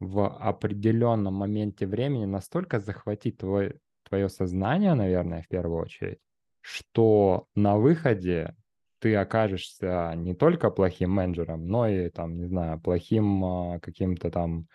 в 0.00 0.26
определенном 0.26 1.34
моменте 1.34 1.86
времени 1.86 2.24
настолько 2.24 2.80
захватить 2.80 3.38
твой, 3.38 3.78
твое 4.08 4.28
сознание, 4.28 4.94
наверное, 4.94 5.42
в 5.42 5.48
первую 5.48 5.80
очередь, 5.80 6.18
что 6.60 7.46
на 7.54 7.76
выходе 7.76 8.56
ты 8.98 9.16
окажешься 9.16 10.12
не 10.16 10.34
только 10.34 10.70
плохим 10.70 11.10
менеджером, 11.10 11.66
но 11.66 11.88
и, 11.88 12.08
там, 12.08 12.36
не 12.36 12.44
знаю, 12.46 12.80
плохим 12.80 13.44
а, 13.44 13.80
каким-то 13.80 14.30
там 14.30 14.66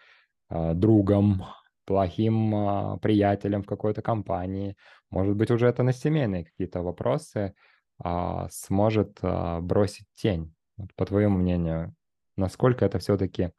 а, 0.49 0.73
другом, 0.73 1.45
плохим 1.85 2.53
а, 2.53 2.97
приятелем 2.97 3.63
в 3.63 3.67
какой-то 3.67 4.01
компании. 4.01 4.75
Может 5.09 5.37
быть, 5.37 5.49
уже 5.49 5.67
это 5.67 5.83
на 5.83 5.93
семейные 5.93 6.43
какие-то 6.43 6.81
вопросы 6.81 7.53
а, 7.99 8.47
сможет 8.49 9.19
а, 9.21 9.61
бросить 9.61 10.07
тень. 10.15 10.53
Вот, 10.77 10.93
по 10.95 11.05
твоему 11.05 11.37
мнению, 11.37 11.95
насколько 12.35 12.85
это 12.85 12.99
все-таки 12.99 13.51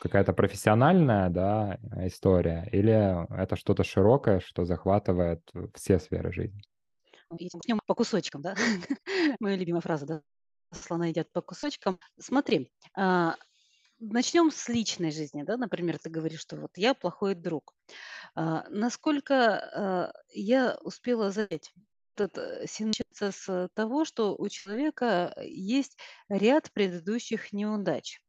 какая-то 0.00 0.32
профессиональная 0.32 1.30
да, 1.30 1.78
история, 2.06 2.68
или 2.72 3.26
это 3.34 3.56
что-то 3.56 3.84
широкое, 3.84 4.40
что 4.40 4.64
захватывает 4.64 5.40
все 5.74 5.98
сферы 5.98 6.32
жизни? 6.32 6.60
Начнем 7.30 7.80
по 7.86 7.94
кусочкам, 7.94 8.42
да? 8.42 8.54
Моя 9.40 9.56
любимая 9.56 9.80
фраза, 9.80 10.06
да? 10.06 10.22
Слона 10.72 11.06
едят 11.06 11.30
по 11.32 11.40
кусочкам. 11.40 11.98
Смотри, 12.18 12.70
а, 12.94 13.36
начнем 13.98 14.50
с 14.50 14.68
личной 14.68 15.10
жизни, 15.10 15.42
да? 15.42 15.56
Например, 15.56 15.98
ты 15.98 16.10
говоришь, 16.10 16.40
что 16.40 16.56
вот 16.56 16.72
я 16.76 16.94
плохой 16.94 17.34
друг. 17.34 17.74
А, 18.34 18.64
насколько 18.68 19.34
а, 19.34 20.12
я 20.32 20.76
успела 20.82 21.30
заметить, 21.30 21.72
этот 22.20 22.38
э, 22.38 22.66
с 22.66 23.68
того, 23.74 24.04
что 24.04 24.34
у 24.36 24.48
человека 24.48 25.34
есть 25.42 25.96
ряд 26.28 26.70
предыдущих 26.72 27.52
неудач. 27.52 28.20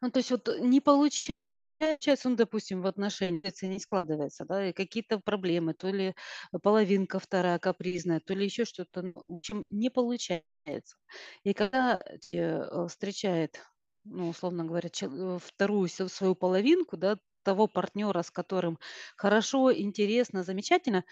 Ну, 0.00 0.10
то 0.10 0.18
есть 0.18 0.30
вот 0.30 0.48
не 0.60 0.80
получается, 0.80 2.28
он, 2.28 2.36
допустим, 2.36 2.82
в 2.82 2.86
отношениях 2.86 3.62
не 3.62 3.78
складывается, 3.78 4.44
да, 4.44 4.68
и 4.68 4.72
какие-то 4.72 5.18
проблемы, 5.18 5.74
то 5.74 5.90
ли 5.90 6.14
половинка 6.62 7.18
вторая 7.18 7.58
капризная, 7.58 8.20
то 8.20 8.34
ли 8.34 8.44
еще 8.44 8.64
что-то, 8.64 9.02
ну, 9.02 9.14
в 9.28 9.34
общем, 9.36 9.64
не 9.70 9.90
получается. 9.90 10.96
И 11.42 11.52
когда 11.52 12.00
э, 12.32 12.86
встречает, 12.88 13.60
ну, 14.04 14.28
условно 14.30 14.64
говоря, 14.64 14.90
э, 15.00 15.38
вторую 15.42 15.88
свою 15.88 16.34
половинку, 16.34 16.96
да, 16.96 17.18
того 17.42 17.66
партнера, 17.66 18.22
с 18.22 18.30
которым 18.30 18.78
хорошо, 19.16 19.72
интересно, 19.72 20.42
замечательно, 20.42 21.04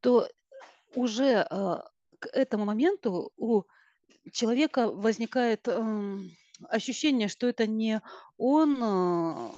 то 0.00 0.28
уже 0.94 1.46
э, 1.48 1.76
к 2.18 2.26
этому 2.32 2.64
моменту 2.64 3.32
у 3.36 3.64
человека 4.32 4.90
возникает 4.90 5.68
эм, 5.68 6.30
ощущение, 6.68 7.28
что 7.28 7.46
это 7.46 7.66
не 7.66 8.00
он 8.36 8.78
э, 8.80 9.50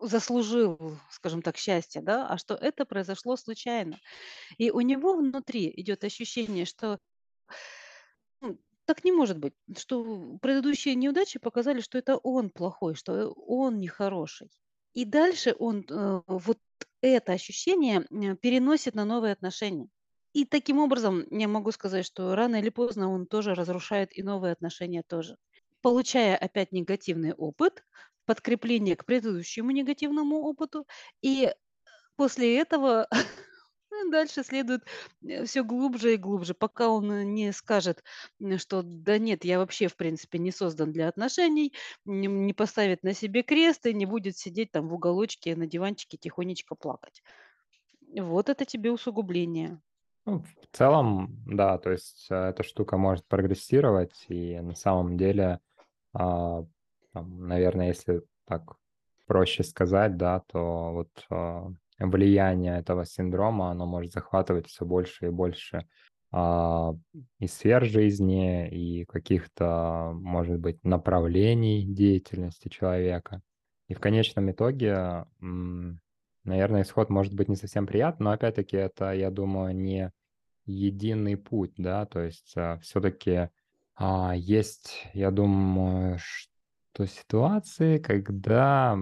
заслужил, 0.00 0.98
скажем 1.10 1.42
так, 1.42 1.56
счастье, 1.56 2.02
да, 2.02 2.26
а 2.26 2.38
что 2.38 2.54
это 2.54 2.84
произошло 2.84 3.36
случайно. 3.36 3.98
И 4.58 4.70
у 4.70 4.80
него 4.80 5.14
внутри 5.14 5.72
идет 5.76 6.04
ощущение, 6.04 6.64
что 6.64 6.98
ну, 8.40 8.58
так 8.86 9.04
не 9.04 9.12
может 9.12 9.38
быть, 9.38 9.54
что 9.76 10.38
предыдущие 10.40 10.94
неудачи 10.94 11.38
показали, 11.38 11.80
что 11.80 11.98
это 11.98 12.16
он 12.16 12.50
плохой, 12.50 12.94
что 12.94 13.30
он 13.32 13.78
нехороший. 13.78 14.50
И 14.94 15.04
дальше 15.04 15.54
он 15.58 15.84
э, 15.88 16.22
вот 16.26 16.58
это 17.00 17.32
ощущение 17.32 18.06
переносит 18.36 18.94
на 18.94 19.04
новые 19.04 19.32
отношения. 19.32 19.88
И 20.32 20.44
таким 20.44 20.78
образом 20.78 21.26
я 21.30 21.48
могу 21.48 21.72
сказать, 21.72 22.06
что 22.06 22.34
рано 22.34 22.56
или 22.56 22.68
поздно 22.68 23.10
он 23.10 23.26
тоже 23.26 23.54
разрушает 23.54 24.16
и 24.16 24.22
новые 24.22 24.52
отношения 24.52 25.02
тоже. 25.02 25.36
Получая 25.82 26.36
опять 26.36 26.72
негативный 26.72 27.32
опыт, 27.32 27.84
подкрепление 28.26 28.94
к 28.94 29.04
предыдущему 29.04 29.72
негативному 29.72 30.36
опыту, 30.42 30.86
и 31.20 31.52
после 32.16 32.58
этого 32.58 33.08
дальше 34.10 34.44
следует 34.44 34.84
все 35.46 35.64
глубже 35.64 36.14
и 36.14 36.16
глубже, 36.16 36.54
пока 36.54 36.88
он 36.90 37.10
э, 37.10 37.24
не 37.24 37.52
скажет, 37.52 38.04
что 38.58 38.82
да 38.82 39.18
нет, 39.18 39.44
я 39.44 39.58
вообще 39.58 39.88
в 39.88 39.96
принципе 39.96 40.38
не 40.38 40.52
создан 40.52 40.92
для 40.92 41.08
отношений, 41.08 41.72
не 42.04 42.52
поставит 42.54 43.02
на 43.02 43.14
себе 43.14 43.42
крест 43.42 43.86
и 43.86 43.94
не 43.94 44.06
будет 44.06 44.36
сидеть 44.36 44.70
там 44.70 44.88
в 44.88 44.94
уголочке 44.94 45.56
на 45.56 45.66
диванчике 45.66 46.16
тихонечко 46.16 46.76
плакать. 46.76 47.22
Вот 48.12 48.48
это 48.48 48.64
тебе 48.64 48.92
усугубление. 48.92 49.80
Ну, 50.26 50.42
в 50.42 50.76
целом, 50.76 51.42
да, 51.46 51.78
то 51.78 51.90
есть 51.90 52.26
э, 52.30 52.34
эта 52.34 52.62
штука 52.62 52.96
может 52.96 53.26
прогрессировать, 53.26 54.26
и 54.28 54.60
на 54.60 54.74
самом 54.74 55.16
деле, 55.16 55.60
а, 56.12 56.64
наверное, 57.14 57.88
если 57.88 58.22
так 58.44 58.76
проще 59.26 59.62
сказать, 59.62 60.16
да, 60.16 60.40
то 60.40 60.92
вот 60.92 61.26
а, 61.30 61.68
влияние 61.98 62.78
этого 62.78 63.06
синдрома, 63.06 63.70
оно 63.70 63.86
может 63.86 64.12
захватывать 64.12 64.66
все 64.66 64.84
больше 64.84 65.26
и 65.26 65.30
больше 65.30 65.86
а, 66.32 66.94
и 67.38 67.46
сфер 67.46 67.84
жизни, 67.84 68.68
и 68.68 69.04
каких-то, 69.06 70.12
может 70.14 70.58
быть, 70.60 70.82
направлений 70.84 71.84
деятельности 71.84 72.68
человека. 72.68 73.40
И 73.88 73.94
в 73.94 74.00
конечном 74.00 74.50
итоге 74.50 75.24
наверное, 76.50 76.82
исход 76.82 77.08
может 77.10 77.34
быть 77.34 77.48
не 77.48 77.56
совсем 77.56 77.86
приятный, 77.86 78.24
но 78.24 78.30
опять-таки 78.32 78.76
это, 78.76 79.12
я 79.12 79.30
думаю, 79.30 79.74
не 79.74 80.12
единый 80.66 81.36
путь, 81.36 81.72
да, 81.76 82.06
то 82.06 82.20
есть 82.20 82.52
а, 82.56 82.78
все-таки 82.78 83.48
а, 83.96 84.34
есть, 84.36 85.08
я 85.14 85.30
думаю, 85.30 86.18
что 86.18 87.06
ситуации, 87.06 87.98
когда 87.98 88.98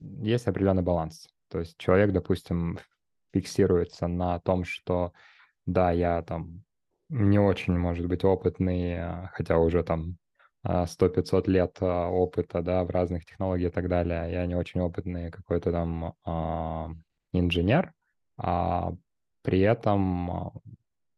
есть 0.00 0.46
определенный 0.46 0.82
баланс. 0.82 1.28
То 1.48 1.60
есть 1.60 1.76
человек, 1.78 2.12
допустим, 2.12 2.78
фиксируется 3.32 4.06
на 4.06 4.38
том, 4.40 4.64
что 4.64 5.12
да, 5.66 5.90
я 5.92 6.22
там 6.22 6.64
не 7.08 7.38
очень, 7.38 7.76
может 7.76 8.06
быть, 8.06 8.24
опытный, 8.24 9.00
а, 9.00 9.30
хотя 9.34 9.58
уже 9.58 9.82
там 9.82 10.16
100-500 10.64 11.50
лет 11.50 11.76
а, 11.80 12.08
опыта, 12.08 12.62
да, 12.62 12.84
в 12.84 12.90
разных 12.90 13.24
технологиях 13.24 13.72
и 13.72 13.74
так 13.74 13.88
далее. 13.88 14.30
Я 14.30 14.46
не 14.46 14.54
очень 14.54 14.80
опытный 14.80 15.30
какой-то 15.30 15.72
там 15.72 16.14
а, 16.24 16.90
инженер, 17.32 17.92
а 18.36 18.92
при 19.42 19.60
этом 19.60 20.30
а, 20.30 20.52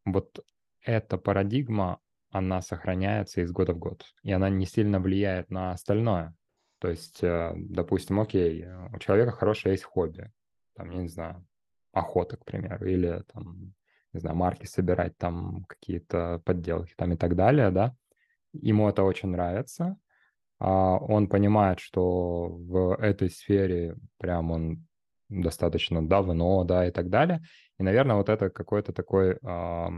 вот 0.07 0.45
эта 0.83 1.19
парадигма, 1.19 2.01
она 2.31 2.63
сохраняется 2.63 3.43
из 3.43 3.53
года 3.53 3.75
в 3.75 3.79
год, 3.79 4.05
и 4.23 4.33
она 4.33 4.49
не 4.49 4.67
сильно 4.67 4.99
влияет 4.99 5.51
на 5.51 5.73
остальное. 5.73 6.35
То 6.81 6.89
есть, 6.89 7.23
э, 7.23 7.53
допустим, 7.55 8.21
окей, 8.21 8.67
у 8.93 8.99
человека 8.99 9.31
хорошее 9.31 9.75
есть 9.75 9.85
хобби, 9.85 10.33
там, 10.75 10.91
я 10.91 11.01
не 11.01 11.09
знаю, 11.09 11.47
охота, 11.93 12.37
к 12.37 12.45
примеру, 12.45 12.85
или 12.87 13.23
там, 13.33 13.75
не 14.13 14.21
знаю, 14.21 14.37
марки 14.37 14.67
собирать, 14.67 15.17
там 15.17 15.65
какие-то 15.69 16.43
подделки 16.45 16.93
там 16.97 17.13
и 17.13 17.17
так 17.17 17.37
далее, 17.37 17.71
да, 17.71 17.97
ему 18.63 18.89
это 18.89 19.03
очень 19.03 19.31
нравится, 19.31 19.97
а 20.59 20.97
он 20.99 21.29
понимает, 21.29 21.81
что 21.81 22.49
в 22.49 22.97
этой 22.97 23.31
сфере 23.31 23.97
прям 24.19 24.51
он 24.51 24.87
достаточно 25.29 26.07
давно, 26.07 26.65
да, 26.65 26.87
и 26.87 26.91
так 26.91 27.09
далее. 27.11 27.43
И, 27.79 27.83
наверное, 27.83 28.17
вот 28.17 28.29
это 28.29 28.51
какой-то 28.51 28.93
такой 28.93 29.39
э, 29.43 29.89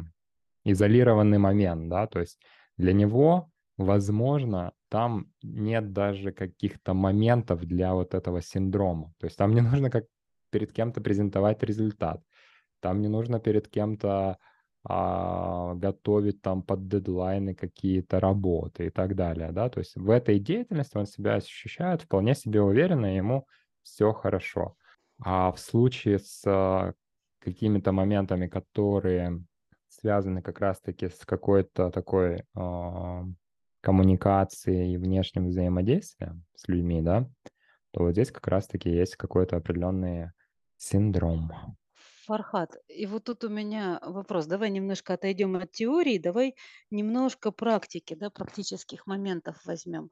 изолированный 0.64 1.38
момент, 1.38 1.88
да, 1.88 2.06
то 2.06 2.20
есть 2.20 2.40
для 2.76 2.92
него, 2.92 3.50
возможно, 3.76 4.72
там 4.88 5.26
нет 5.42 5.92
даже 5.92 6.32
каких-то 6.32 6.94
моментов 6.94 7.64
для 7.64 7.94
вот 7.94 8.14
этого 8.14 8.40
синдрома. 8.40 9.12
То 9.18 9.26
есть 9.26 9.36
там 9.36 9.54
не 9.54 9.60
нужно 9.60 9.90
как 9.90 10.04
перед 10.50 10.72
кем-то 10.72 11.00
презентовать 11.00 11.62
результат, 11.62 12.22
там 12.80 13.00
не 13.00 13.08
нужно 13.08 13.40
перед 13.40 13.68
кем-то 13.68 14.38
а, 14.88 15.74
готовить 15.74 16.42
там 16.42 16.62
под 16.62 16.86
дедлайны 16.86 17.54
какие-то 17.56 18.20
работы 18.20 18.86
и 18.86 18.90
так 18.90 19.16
далее, 19.16 19.50
да, 19.50 19.68
то 19.68 19.80
есть 19.80 19.96
в 19.96 20.10
этой 20.10 20.38
деятельности 20.38 20.96
он 20.96 21.06
себя 21.06 21.34
ощущает 21.34 22.02
вполне 22.02 22.36
себе 22.36 22.62
уверенно, 22.62 23.16
ему 23.16 23.48
все 23.82 24.12
хорошо. 24.12 24.76
А 25.18 25.50
в 25.50 25.58
случае 25.58 26.20
с 26.20 26.94
какими-то 27.40 27.90
моментами, 27.90 28.46
которые 28.46 29.42
связаны 29.88 30.40
как 30.40 30.60
раз-таки 30.60 31.08
с 31.08 31.24
какой-то 31.24 31.90
такой 31.90 32.44
э, 32.54 33.24
коммуникацией 33.80 34.94
и 34.94 34.98
внешним 34.98 35.48
взаимодействием 35.48 36.44
с 36.54 36.68
людьми, 36.68 37.02
да, 37.02 37.28
то 37.90 38.04
вот 38.04 38.12
здесь 38.12 38.30
как 38.30 38.46
раз-таки 38.46 38.90
есть 38.90 39.16
какой-то 39.16 39.56
определенный 39.56 40.30
синдром. 40.76 41.76
Фархат, 42.26 42.76
и 42.88 43.06
вот 43.06 43.24
тут 43.24 43.44
у 43.44 43.48
меня 43.48 43.98
вопрос. 44.02 44.46
Давай 44.46 44.70
немножко 44.70 45.14
отойдем 45.14 45.56
от 45.56 45.72
теории, 45.72 46.18
давай 46.18 46.54
немножко 46.90 47.52
практики, 47.52 48.14
да, 48.14 48.30
практических 48.30 49.06
моментов 49.06 49.64
возьмем. 49.64 50.10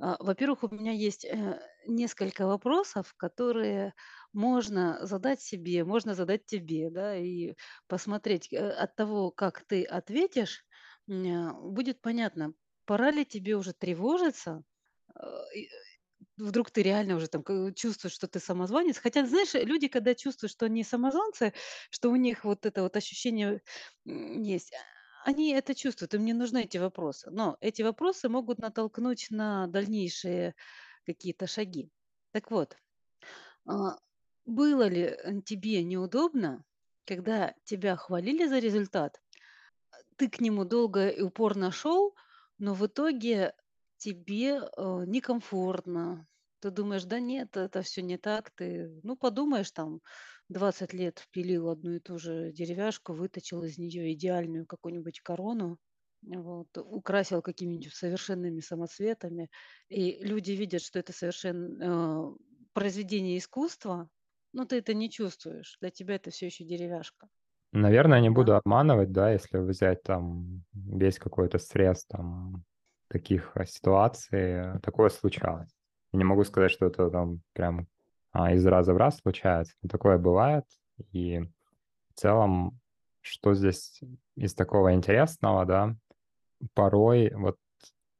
А, 0.00 0.16
во-первых, 0.20 0.64
у 0.64 0.68
меня 0.68 0.92
есть, 0.92 1.24
э, 1.26 1.60
несколько 1.86 2.46
вопросов, 2.46 3.14
которые 3.16 3.94
можно 4.32 5.06
задать 5.06 5.42
себе, 5.42 5.84
можно 5.84 6.14
задать 6.14 6.46
тебе, 6.46 6.90
да, 6.90 7.16
и 7.16 7.54
посмотреть, 7.88 8.52
э, 8.52 8.70
от 8.70 8.96
того, 8.96 9.30
как 9.32 9.64
ты 9.66 9.84
ответишь, 9.84 10.64
а, 11.10 11.52
будет 11.54 12.02
понятно, 12.02 12.54
пора 12.86 13.10
ли 13.10 13.24
тебе 13.26 13.56
уже 13.56 13.72
тревожиться, 13.74 14.64
э, 15.16 15.22
вдруг 16.36 16.70
ты 16.70 16.82
реально 16.82 17.16
уже 17.16 17.28
там 17.28 17.44
чувствуешь, 17.74 18.14
что 18.14 18.28
ты 18.28 18.40
самозванец. 18.40 18.98
Хотя, 18.98 19.26
знаешь, 19.26 19.54
люди, 19.54 19.88
когда 19.88 20.14
чувствуют, 20.14 20.52
что 20.52 20.66
они 20.66 20.84
самозванцы, 20.84 21.52
что 21.90 22.10
у 22.10 22.16
них 22.16 22.44
вот 22.44 22.66
это 22.66 22.82
вот 22.82 22.96
ощущение, 22.96 23.62
есть, 24.04 24.72
а, 24.72 25.30
они 25.30 25.52
это 25.52 25.74
чувствуют, 25.74 26.14
им 26.14 26.24
не 26.24 26.32
нужны 26.32 26.62
эти 26.64 26.78
вопросы. 26.78 27.30
Но 27.30 27.56
эти 27.60 27.82
вопросы 27.82 28.28
могут 28.28 28.58
натолкнуть 28.58 29.28
на 29.30 29.66
дальнейшие 29.68 30.54
какие-то 31.06 31.46
шаги. 31.46 31.90
Так 32.32 32.50
вот, 32.50 32.76
а, 33.66 33.98
было 34.46 34.88
ли, 34.88 35.02
э, 35.02 35.40
тебе 35.44 35.82
неудобно, 35.84 36.64
когда 37.04 37.54
тебя 37.64 37.96
хвалили 37.96 38.46
за 38.46 38.58
результат, 38.58 39.20
ты 40.16 40.28
к 40.28 40.40
нему 40.40 40.64
долго 40.64 41.08
и 41.08 41.20
упорно 41.20 41.70
шел, 41.70 42.14
но 42.58 42.74
в 42.74 42.86
итоге 42.86 43.54
тебе, 44.02 44.60
э, 44.76 45.04
некомфортно. 45.06 46.26
Ты 46.60 46.70
думаешь: 46.70 47.04
"Да 47.04 47.20
нет, 47.20 47.56
это 47.56 47.82
всё 47.82 48.02
не 48.02 48.18
так". 48.18 48.50
Ты, 48.56 49.00
ну, 49.04 49.16
подумаешь, 49.16 49.70
там 49.72 50.00
20 50.48 50.92
лет 50.94 51.26
пилил 51.32 51.68
одну 51.70 51.92
и 51.96 52.00
ту 52.00 52.18
же 52.18 52.52
деревяшку, 52.52 53.14
выточил 53.14 53.64
из 53.64 53.78
неё 53.78 54.12
идеальную 54.12 54.66
какую-нибудь 54.66 55.20
корону, 55.22 55.78
вот, 56.22 56.68
украсил 56.78 57.42
какими-нибудь 57.42 57.94
совершенными 57.94 58.60
самоцветами, 58.60 59.50
и 59.88 60.24
люди 60.24 60.52
видят, 60.52 60.82
что 60.82 60.98
это 61.00 61.12
совершен 61.12 61.80
э, 61.82 62.36
произведение 62.74 63.38
искусства, 63.38 64.08
но 64.52 64.64
ты 64.66 64.76
это 64.78 64.94
не 64.94 65.10
чувствуешь. 65.10 65.78
Для 65.80 65.90
тебя 65.90 66.16
это 66.16 66.30
всё 66.30 66.46
ещё 66.46 66.64
деревяшка. 66.64 67.28
Наверное, 67.74 68.20
не 68.20 68.28
буду 68.28 68.54
обманывать, 68.54 69.12
да, 69.12 69.32
если 69.32 69.56
взять 69.58 70.02
там 70.02 70.62
весь 70.74 71.18
какой-то 71.18 71.58
срез 71.58 72.04
там 72.04 72.64
таких, 73.12 73.52
а, 73.54 73.66
ситуаций, 73.66 74.80
такое 74.80 75.10
случалось. 75.10 75.68
Не 76.12 76.24
могу 76.24 76.44
сказать, 76.44 76.70
что 76.70 76.86
это 76.86 77.10
там 77.10 77.40
прям, 77.52 77.86
а, 78.32 78.54
из 78.54 78.66
раза 78.66 78.94
в 78.94 78.96
раз 78.96 79.18
случается, 79.18 79.74
но 79.82 79.88
такое 79.88 80.18
бывает. 80.18 80.64
И 81.12 81.40
в 81.40 82.14
целом, 82.14 82.80
что 83.20 83.54
здесь 83.54 84.00
из 84.36 84.54
такого 84.54 84.94
интересного, 84.94 85.66
да, 85.66 85.94
порой 86.74 87.32
вот 87.34 87.56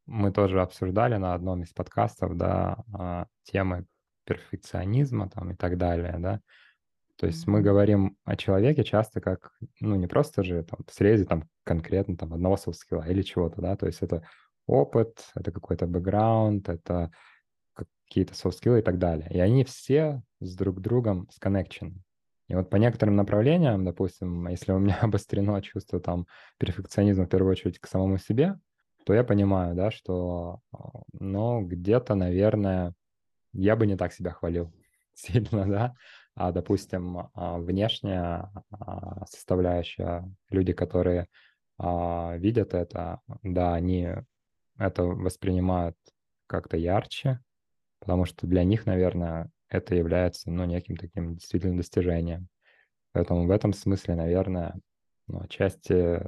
мы 0.07 0.31
тоже 0.31 0.61
обсуждали 0.61 1.17
на 1.17 1.35
одном 1.35 1.63
из 1.63 1.73
подкастов, 1.73 2.37
да, 2.37 2.85
а, 2.93 3.27
темы 3.45 3.87
перфекционизма 4.25 5.31
там 5.31 5.53
и 5.53 5.57
так 5.57 5.79
далее, 5.79 6.17
да. 6.19 6.41
То 7.17 7.27
есть 7.27 7.47
мы 7.47 7.61
говорим 7.61 8.17
о 8.25 8.37
человеке 8.37 8.85
часто 8.85 9.21
как, 9.21 9.53
ну, 9.81 9.95
не 9.95 10.07
просто 10.07 10.43
же 10.43 10.65
там 10.65 10.81
в 10.87 10.93
срезе 10.93 11.25
там 11.25 11.45
конкретно 11.65 12.17
там 12.17 12.35
одного 12.35 12.57
софт-скилла 12.57 13.09
или 13.09 13.23
чего-то, 13.23 13.63
да. 13.63 13.77
То 13.77 13.87
есть 13.87 14.03
это 14.03 14.27
опыт, 14.67 15.31
это 15.35 15.53
какой-то 15.53 15.87
бэкграунд, 15.87 16.69
это 16.69 17.11
какие-то 17.75 18.35
софт-скиллы 18.35 18.81
и 18.81 18.83
так 18.83 18.99
далее. 18.99 19.29
И 19.31 19.41
они 19.41 19.65
все 19.65 20.23
с 20.41 20.55
друг 20.55 20.81
другом 20.81 21.29
сконнекчены. 21.31 22.03
И 22.49 22.55
вот 22.55 22.69
по 22.69 22.77
некоторым 22.77 23.17
направлениям, 23.17 23.85
допустим, 23.85 24.47
если 24.49 24.73
у 24.73 24.79
меня 24.79 24.99
обострено 25.01 25.61
чувство 25.63 26.01
там 26.01 26.27
перфекционизма 26.59 27.25
в 27.25 27.29
первую 27.29 27.53
очередь 27.53 27.79
к 27.79 27.87
самому 27.87 28.19
себе, 28.19 28.59
то 29.07 29.15
я 29.15 29.25
понимаю, 29.25 29.75
да, 29.75 29.91
что, 29.91 30.61
а, 30.73 31.01
ну, 31.13 31.63
где-то, 31.63 32.15
наверное, 32.15 32.95
я 33.53 33.77
бы 33.77 33.87
не 33.87 33.97
так 33.97 34.13
себя 34.13 34.33
хвалил 34.33 34.73
сильно, 35.15 35.67
да. 35.67 35.95
А, 36.35 36.53
допустим, 36.53 37.31
а, 37.35 37.59
внешняя, 37.59 38.51
а, 38.71 39.27
составляющая, 39.27 40.31
люди, 40.51 40.73
которые, 40.73 41.29
а, 41.79 42.37
видят 42.37 42.75
это, 42.75 43.21
да, 43.43 43.75
они 43.75 44.11
это 44.89 45.05
воспринимают 45.05 45.97
как-то 46.47 46.77
ярче, 46.77 47.41
потому 48.01 48.27
что 48.27 48.47
для 48.47 48.65
них, 48.65 48.87
наверное, 48.87 49.51
это 49.69 49.95
является, 49.95 50.51
ну, 50.51 50.65
неким 50.67 50.97
таким 50.97 51.37
действительно 51.37 51.79
достижением. 51.79 52.49
Поэтому 53.13 53.47
в 53.47 53.51
этом 53.53 53.73
смысле, 53.73 54.17
наверное, 54.17 54.77
ну, 55.29 55.43
отчасти 55.43 56.23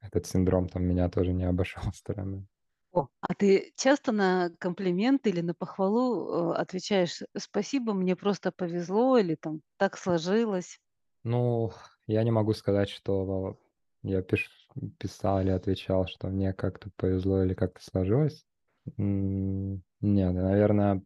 этот 0.00 0.26
синдром 0.26 0.68
там 0.68 0.84
меня 0.84 1.08
тоже 1.10 1.32
не 1.32 1.44
обошел 1.44 1.84
стороной. 1.94 2.46
О, 2.92 3.08
а 3.20 3.34
ты 3.34 3.72
часто 3.76 4.12
на 4.12 4.50
комплимент 4.58 5.26
или 5.26 5.40
на 5.40 5.54
похвалу, 5.54 6.52
э, 6.52 6.56
отвечаешь: 6.56 7.22
"Спасибо, 7.36 7.92
мне 7.94 8.16
просто 8.16 8.52
повезло" 8.52 9.16
или 9.18 9.34
там 9.34 9.62
"Так 9.78 9.96
сложилось"? 9.98 10.78
Ну, 11.24 11.72
я 12.06 12.22
не 12.24 12.30
могу 12.30 12.52
сказать, 12.54 12.88
что 12.88 13.58
я 14.02 14.22
пиш 14.22 14.61
писал 14.98 15.40
или 15.40 15.50
отвечал, 15.50 16.06
что 16.06 16.28
мне 16.28 16.52
как-то 16.52 16.90
повезло 16.96 17.42
или 17.42 17.54
как-то 17.54 17.82
сложилось. 17.82 18.44
Нет, 18.96 19.82
наверное, 20.00 21.02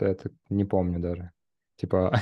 я 0.00 0.14
так 0.14 0.32
не 0.50 0.64
помню 0.64 1.00
даже. 1.00 1.30
Типа: 1.76 2.12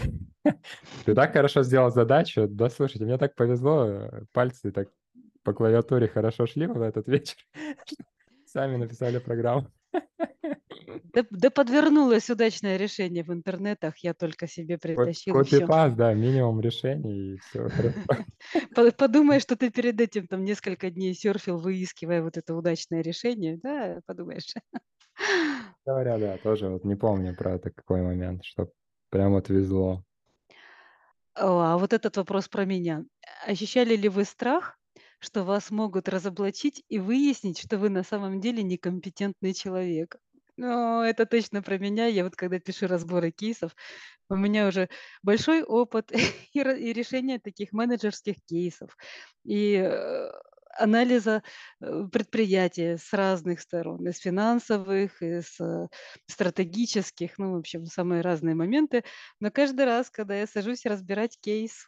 "Ты 1.04 1.14
так 1.14 1.32
хорошо 1.32 1.62
сделал 1.62 1.90
задачу". 1.90 2.46
Да, 2.48 2.68
слушайте, 2.68 3.04
мне 3.04 3.18
так 3.18 3.34
повезло, 3.34 4.08
пальцы 4.32 4.70
так 4.72 4.88
по 5.42 5.52
клавиатуре 5.52 6.08
хорошо 6.08 6.46
шли 6.46 6.66
в 6.66 6.80
этот 6.80 7.08
вечер, 7.08 7.36
сами 8.46 8.76
написали 8.76 9.18
программу. 9.18 9.70
Да 11.14 11.24
да 11.30 11.50
подвернулось 11.50 12.30
удачное 12.30 12.76
решение 12.76 13.22
в 13.22 13.32
интернетах, 13.32 13.98
я 13.98 14.14
только 14.14 14.46
себе 14.46 14.78
притащил 14.78 15.34
копи-паст, 15.34 15.96
да, 15.96 16.14
минимум 16.14 16.60
решений, 16.60 17.34
и 17.34 17.38
всё 17.38 17.68
хорошо. 17.76 18.24
По 18.74 18.90
подумаешь, 18.92 19.42
что 19.42 19.56
ты 19.56 19.70
перед 19.70 20.00
этим 20.00 20.26
там 20.26 20.44
несколько 20.44 20.90
дней 20.90 21.14
серфил, 21.14 21.58
выискивая 21.58 22.22
вот 22.22 22.36
это 22.36 22.54
удачное 22.54 23.02
решение, 23.02 23.58
да, 23.62 24.00
подумаешь. 24.06 24.54
Говоря, 25.86 26.18
да, 26.18 26.38
тоже 26.38 26.68
вот 26.68 26.84
не 26.84 26.94
помню 26.94 27.34
про 27.34 27.58
такой 27.58 28.02
момент, 28.02 28.44
что 28.44 28.70
прям 29.10 29.32
вот 29.32 29.48
везло. 29.48 30.04
О, 31.34 31.60
а 31.60 31.78
вот 31.78 31.92
этот 31.92 32.16
вопрос 32.16 32.48
про 32.48 32.64
меня. 32.64 33.04
Ощущали 33.46 33.96
ли 33.96 34.08
вы 34.08 34.24
страх, 34.24 34.78
что 35.22 35.44
вас 35.44 35.70
могут 35.70 36.08
разоблачить 36.08 36.84
и 36.88 36.98
выяснить, 36.98 37.58
что 37.60 37.78
вы 37.78 37.88
на 37.90 38.02
самом 38.04 38.40
деле 38.40 38.62
некомпетентный 38.62 39.54
человек? 39.54 40.18
О, 40.60 41.02
это 41.02 41.24
точно 41.26 41.62
про 41.62 41.78
меня. 41.78 42.06
Я 42.06 42.24
вот 42.24 42.36
когда 42.36 42.58
пишу 42.60 42.86
разборы 42.86 43.30
кейсов, 43.30 43.74
у 44.30 44.36
меня 44.36 44.68
уже 44.68 44.88
большой 45.22 45.62
опыт 45.62 46.12
и 46.54 46.60
и 46.60 46.92
решения 46.94 47.38
таких 47.38 47.72
менеджерских 47.72 48.36
кейсов, 48.46 48.96
и, 49.44 49.74
э, 49.76 50.30
анализа, 50.78 51.42
э, 51.82 52.04
предприятия 52.12 52.98
с 52.98 53.12
разных 53.14 53.60
сторон: 53.60 54.08
и 54.08 54.12
с 54.12 54.18
финансовых, 54.20 55.22
и 55.22 55.42
с 55.42 55.88
стратегических, 56.28 57.38
ну, 57.38 57.54
в 57.54 57.58
общем, 57.58 57.86
самые 57.86 58.22
разные 58.22 58.54
моменты. 58.56 59.04
Но 59.40 59.50
каждый 59.52 59.86
раз, 59.86 60.10
когда 60.10 60.36
я 60.36 60.46
сажусь 60.48 60.86
разбирать 60.86 61.38
кейс, 61.40 61.86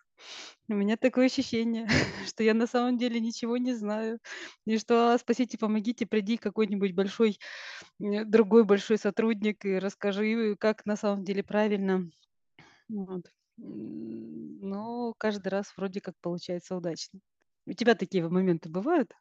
у 0.68 0.74
меня 0.74 0.96
такое 0.96 1.26
ощущение, 1.26 1.86
что 2.26 2.42
я 2.44 2.54
на 2.54 2.66
самом 2.66 2.98
деле 2.98 3.20
ничего 3.20 3.56
не 3.58 3.74
знаю, 3.74 4.18
и 4.66 4.78
что: 4.78 5.12
"А, 5.14 5.18
спасите, 5.18 5.58
помогите, 5.58 6.06
приди 6.06 6.36
какой-нибудь 6.36 6.92
большой, 6.94 7.38
м, 8.00 8.30
другой 8.30 8.64
большой 8.64 8.98
сотрудник 8.98 9.64
и 9.64 9.78
расскажи, 9.78 10.56
как 10.58 10.86
на 10.86 10.96
самом 10.96 11.24
деле 11.24 11.42
правильно". 11.44 12.10
Вот. 12.88 13.26
М, 13.58 14.60
но 14.60 15.14
каждый 15.18 15.48
раз 15.48 15.72
вроде 15.76 16.00
как 16.00 16.14
получается 16.20 16.76
удачно. 16.76 17.20
У 17.66 17.72
тебя 17.72 17.94
такие 17.94 18.28
моменты 18.28 18.68
бывают? 18.68 19.12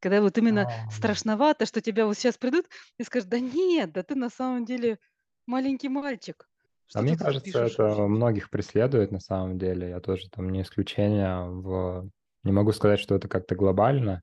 Когда 0.00 0.20
вот 0.22 0.38
именно 0.38 0.68
Ам. 0.68 0.90
страшновато, 0.90 1.66
что 1.66 1.80
тебя 1.82 2.06
вот 2.06 2.18
щас 2.18 2.38
придут 2.38 2.66
и 2.98 3.04
скажут: 3.04 3.28
"Да 3.30 3.40
нет, 3.40 3.92
да 3.92 4.02
ты 4.04 4.14
на 4.16 4.30
самом 4.30 4.64
деле 4.66 4.98
маленький 5.46 5.88
мальчик. 5.88 6.48
А 6.88 6.90
Что 6.90 7.00
ты 7.00 7.04
мне 7.04 7.16
кажется, 7.16 7.44
пишешь 7.44 7.72
это 7.74 7.82
вообще?" 7.82 8.02
многих 8.02 8.50
преследует 8.50 9.10
на 9.10 9.20
самом 9.20 9.58
деле. 9.58 9.88
Я 9.88 10.00
тоже 10.00 10.28
там 10.30 10.50
не 10.50 10.62
исключение 10.62 11.44
в 11.48 12.10
не 12.42 12.52
могу 12.52 12.72
сказать, 12.72 13.00
что 13.00 13.14
это 13.14 13.26
как-то 13.26 13.54
глобально, 13.54 14.22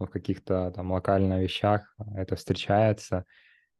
но 0.00 0.06
в 0.06 0.10
каких-то 0.10 0.72
там 0.74 0.90
локальных 0.90 1.40
вещах 1.40 1.94
это 2.16 2.34
встречается. 2.34 3.24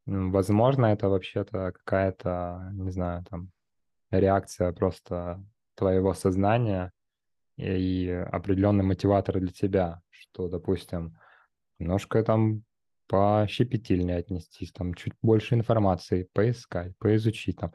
Возможно, 0.06 0.86
это 0.86 1.08
вообще-то 1.08 1.72
какая-то, 1.72 2.70
не 2.72 2.90
знаю, 2.90 3.24
там 3.28 3.50
реакция 4.10 4.72
просто 4.72 5.44
твоего 5.76 6.14
сознания 6.14 6.92
и 7.56 8.08
определённый 8.32 8.84
мотиватор 8.84 9.38
для 9.40 9.52
тебя, 9.52 10.02
что, 10.10 10.48
допустим, 10.48 11.18
немножко 11.78 12.22
там 12.22 12.64
пощепетильнее 13.08 14.18
отнестись, 14.18 14.72
там 14.72 14.94
чуть 14.94 15.14
больше 15.22 15.54
информации 15.56 16.28
поискать, 16.32 16.96
поизучить 16.98 17.56
там. 17.58 17.72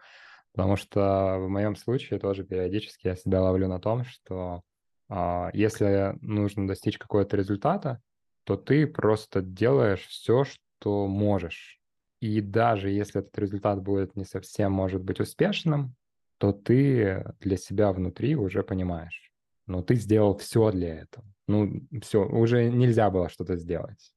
Потому 0.55 0.77
что 0.77 1.37
в 1.39 1.49
моем 1.49 1.75
случае 1.75 2.17
тоже 2.17 2.45
периодически 2.45 3.07
я 3.07 3.15
себя 3.15 3.41
ловлю 3.41 3.67
на 3.67 3.79
том, 3.79 4.05
что 4.05 4.61
а, 5.09 5.49
если 5.53 6.15
нужно 6.21 6.65
достичь 6.65 6.97
какого-то 6.97 7.35
результата, 7.35 8.01
то 8.45 8.55
ты 8.55 8.87
просто 8.87 9.41
делаешь 9.41 10.07
все, 10.07 10.45
что 10.45 11.07
можешь. 11.07 11.81
И 12.21 12.39
даже 12.39 12.89
если 12.89 13.19
этот 13.19 13.37
результат 13.37 13.81
будет 13.81 14.15
не 14.15 14.23
совсем, 14.23 14.71
может 14.71 15.03
быть, 15.03 15.19
успешным, 15.19 15.93
то 16.37 16.53
ты 16.53 17.25
для 17.41 17.57
себя 17.57 17.91
внутри 17.91 18.35
уже 18.35 18.63
понимаешь, 18.63 19.31
ну, 19.67 19.83
ты 19.83 19.95
сделал 19.95 20.37
все 20.37 20.71
для 20.71 21.01
этого. 21.01 21.25
Ну, 21.47 21.81
все, 22.01 22.25
уже 22.25 22.69
нельзя 22.69 23.09
было 23.09 23.27
что-то 23.27 23.57
сделать. 23.57 24.13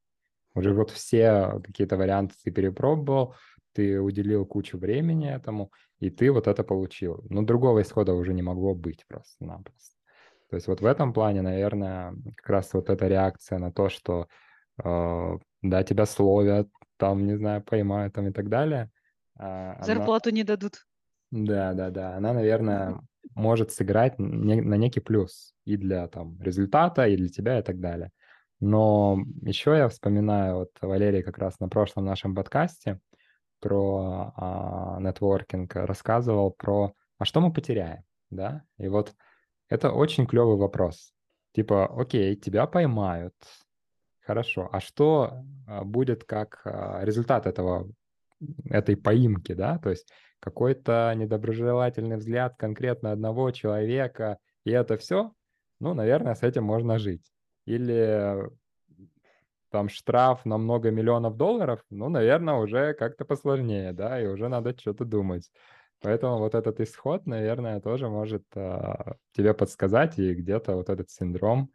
Уже 0.53 0.73
вот 0.73 0.91
все 0.91 1.59
какие-то 1.63 1.97
варианты 1.97 2.35
ты 2.43 2.51
перепробовал, 2.51 3.35
ты 3.73 3.99
уделил 3.99 4.45
кучу 4.45 4.77
времени 4.77 5.29
этому, 5.29 5.71
и 5.99 6.09
ты 6.09 6.31
вот 6.31 6.47
это 6.47 6.63
получил. 6.63 7.23
Но 7.29 7.41
другого 7.41 7.81
исхода 7.81 8.13
уже 8.13 8.33
не 8.33 8.41
могло 8.41 8.73
быть 8.73 9.05
просто-напросто. 9.07 9.95
То 10.49 10.55
есть 10.55 10.67
вот 10.67 10.81
в 10.81 10.85
этом 10.85 11.13
плане, 11.13 11.41
наверное, 11.41 12.15
как 12.37 12.49
раз 12.49 12.73
вот 12.73 12.89
эта 12.89 13.07
реакция 13.07 13.59
на 13.59 13.71
то, 13.71 13.89
что 13.89 14.27
э, 14.83 15.37
да, 15.61 15.83
тебя 15.83 16.05
словят, 16.05 16.67
там, 16.97 17.27
не 17.27 17.35
знаю, 17.35 17.63
поймают 17.63 18.13
там 18.13 18.27
и 18.27 18.31
так 18.31 18.49
далее. 18.49 18.89
Э, 19.39 19.75
Зарплату 19.81 20.29
она... 20.29 20.37
не 20.37 20.43
дадут. 20.43 20.85
Да, 21.31 21.73
да, 21.73 21.91
да. 21.91 22.15
Она, 22.15 22.33
наверное, 22.33 22.99
может 23.35 23.71
сыграть 23.71 24.17
не, 24.17 24.61
на 24.61 24.75
некий 24.75 25.01
плюс 25.01 25.53
и 25.65 25.77
для 25.77 26.07
там 26.07 26.41
результата, 26.41 27.07
и 27.07 27.15
для 27.15 27.29
тебя, 27.29 27.59
и 27.59 27.61
так 27.61 27.79
далее. 27.79 28.09
Но 28.59 29.19
еще 29.41 29.77
я 29.77 29.87
вспоминаю, 29.87 30.57
вот 30.57 30.69
Валерий 30.81 31.21
как 31.21 31.37
раз 31.37 31.59
на 31.59 31.69
прошлом 31.69 32.05
нашем 32.05 32.35
подкасте 32.35 32.99
про 33.59 34.33
а, 34.35 34.99
нетворкинг 34.99 35.75
рассказывал 35.75 36.51
про, 36.51 36.93
а 37.17 37.25
что 37.25 37.41
мы 37.41 37.51
потеряем, 37.53 38.03
да? 38.29 38.63
И 38.77 38.87
вот 38.87 39.13
это 39.69 39.91
очень 39.91 40.25
клевый 40.25 40.57
вопрос. 40.57 41.13
Типа, 41.53 41.87
окей, 41.87 42.35
тебя 42.35 42.67
поймают, 42.67 43.35
хорошо, 44.21 44.69
а 44.71 44.79
что 44.79 45.43
а, 45.67 45.83
будет 45.83 46.23
как 46.23 46.61
а, 46.65 47.01
результат 47.03 47.47
этого, 47.47 47.89
этой 48.65 48.95
поимки, 48.95 49.53
да? 49.53 49.77
То 49.79 49.89
есть 49.89 50.07
какой-то 50.39 51.13
недоброжелательный 51.15 52.17
взгляд 52.17 52.55
конкретно 52.57 53.11
одного 53.11 53.51
человека, 53.51 54.37
и 54.63 54.71
это 54.71 54.97
все, 54.97 55.33
ну, 55.79 55.93
наверное, 55.93 56.35
с 56.35 56.43
этим 56.43 56.63
можно 56.63 56.99
жить. 56.99 57.31
Или 57.65 58.49
там 59.69 59.89
штраф 59.89 60.45
на 60.45 60.57
много 60.57 60.91
миллионов 60.91 61.37
долларов, 61.37 61.83
ну, 61.89 62.09
наверное, 62.09 62.55
уже 62.55 62.93
как-то 62.93 63.25
посложнее, 63.25 63.93
да, 63.93 64.21
и 64.21 64.27
уже 64.27 64.47
надо 64.49 64.77
что-то 64.77 65.05
думать. 65.05 65.51
Поэтому 66.01 66.37
вот 66.39 66.55
этот 66.55 66.79
исход, 66.79 67.25
наверное, 67.25 67.81
тоже 67.81 68.07
может 68.07 68.43
а, 68.55 69.15
тебе 69.33 69.53
подсказать 69.53 70.17
и 70.17 70.33
где-то 70.33 70.75
вот 70.75 70.89
этот 70.89 71.09
синдром, 71.09 71.71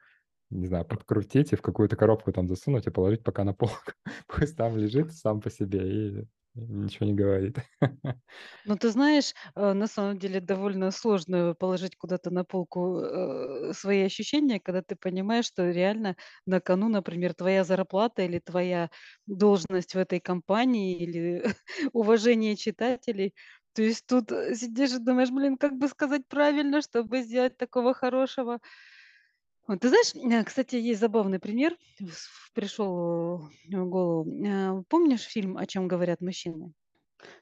не 0.50 0.66
знаю, 0.66 0.84
подкрутить 0.86 1.52
и 1.52 1.56
в 1.56 1.62
какую-то 1.62 1.96
коробку 1.96 2.32
там 2.32 2.48
засунуть 2.48 2.86
и 2.86 2.90
положить 2.90 3.22
пока 3.22 3.44
на 3.44 3.54
полку. 3.54 3.92
Пусть 4.28 4.56
там 4.56 4.76
лежит 4.76 5.12
сам 5.12 5.40
по 5.40 5.50
себе 5.50 5.80
и 5.80 6.26
ничего 6.54 7.06
не 7.06 7.14
говорит. 7.14 7.58
Ну, 8.66 8.76
ты 8.78 8.88
знаешь, 8.90 9.34
э, 9.56 9.72
на 9.74 9.86
самом 9.86 10.18
деле 10.18 10.40
довольно 10.40 10.90
сложно 10.90 11.54
положить 11.54 11.96
куда-то 11.96 12.30
на 12.30 12.44
полку 12.44 12.98
э, 13.00 13.72
свои 13.74 14.02
ощущения, 14.02 14.58
когда 14.58 14.80
ты 14.82 14.96
понимаешь, 14.96 15.44
что 15.46 15.70
реально 15.70 16.16
на 16.46 16.60
кону, 16.60 16.88
например, 16.88 17.34
твоя 17.34 17.62
зарплата 17.64 18.22
или 18.22 18.38
твоя 18.38 18.90
должность 19.26 19.94
в 19.94 19.98
этой 19.98 20.18
компании 20.20 20.96
или 20.96 21.44
уважение 21.92 22.56
читателей. 22.56 23.34
То 23.74 23.82
есть 23.82 24.06
тут 24.06 24.32
э, 24.32 24.54
сидишь 24.54 24.92
и 24.92 24.98
думаешь, 24.98 25.30
блин, 25.30 25.58
как 25.58 25.74
бы 25.76 25.86
сказать 25.88 26.22
правильно, 26.28 26.80
чтобы 26.80 27.20
сделать 27.22 27.58
такого 27.58 27.92
хорошего. 27.92 28.60
Вот, 29.66 29.80
ты 29.80 29.88
знаешь, 29.88 30.14
э, 30.14 30.44
кстати, 30.44 30.76
есть 30.76 31.00
забавный 31.00 31.38
пример, 31.38 31.76
пришел 32.54 33.38
в 33.70 33.84
голову. 33.88 34.44
Э, 34.46 34.82
помнишь 34.88 35.22
фильм 35.22 35.56
«О 35.56 35.66
чем 35.66 35.88
говорят 35.88 36.20
мужчины»? 36.20 36.74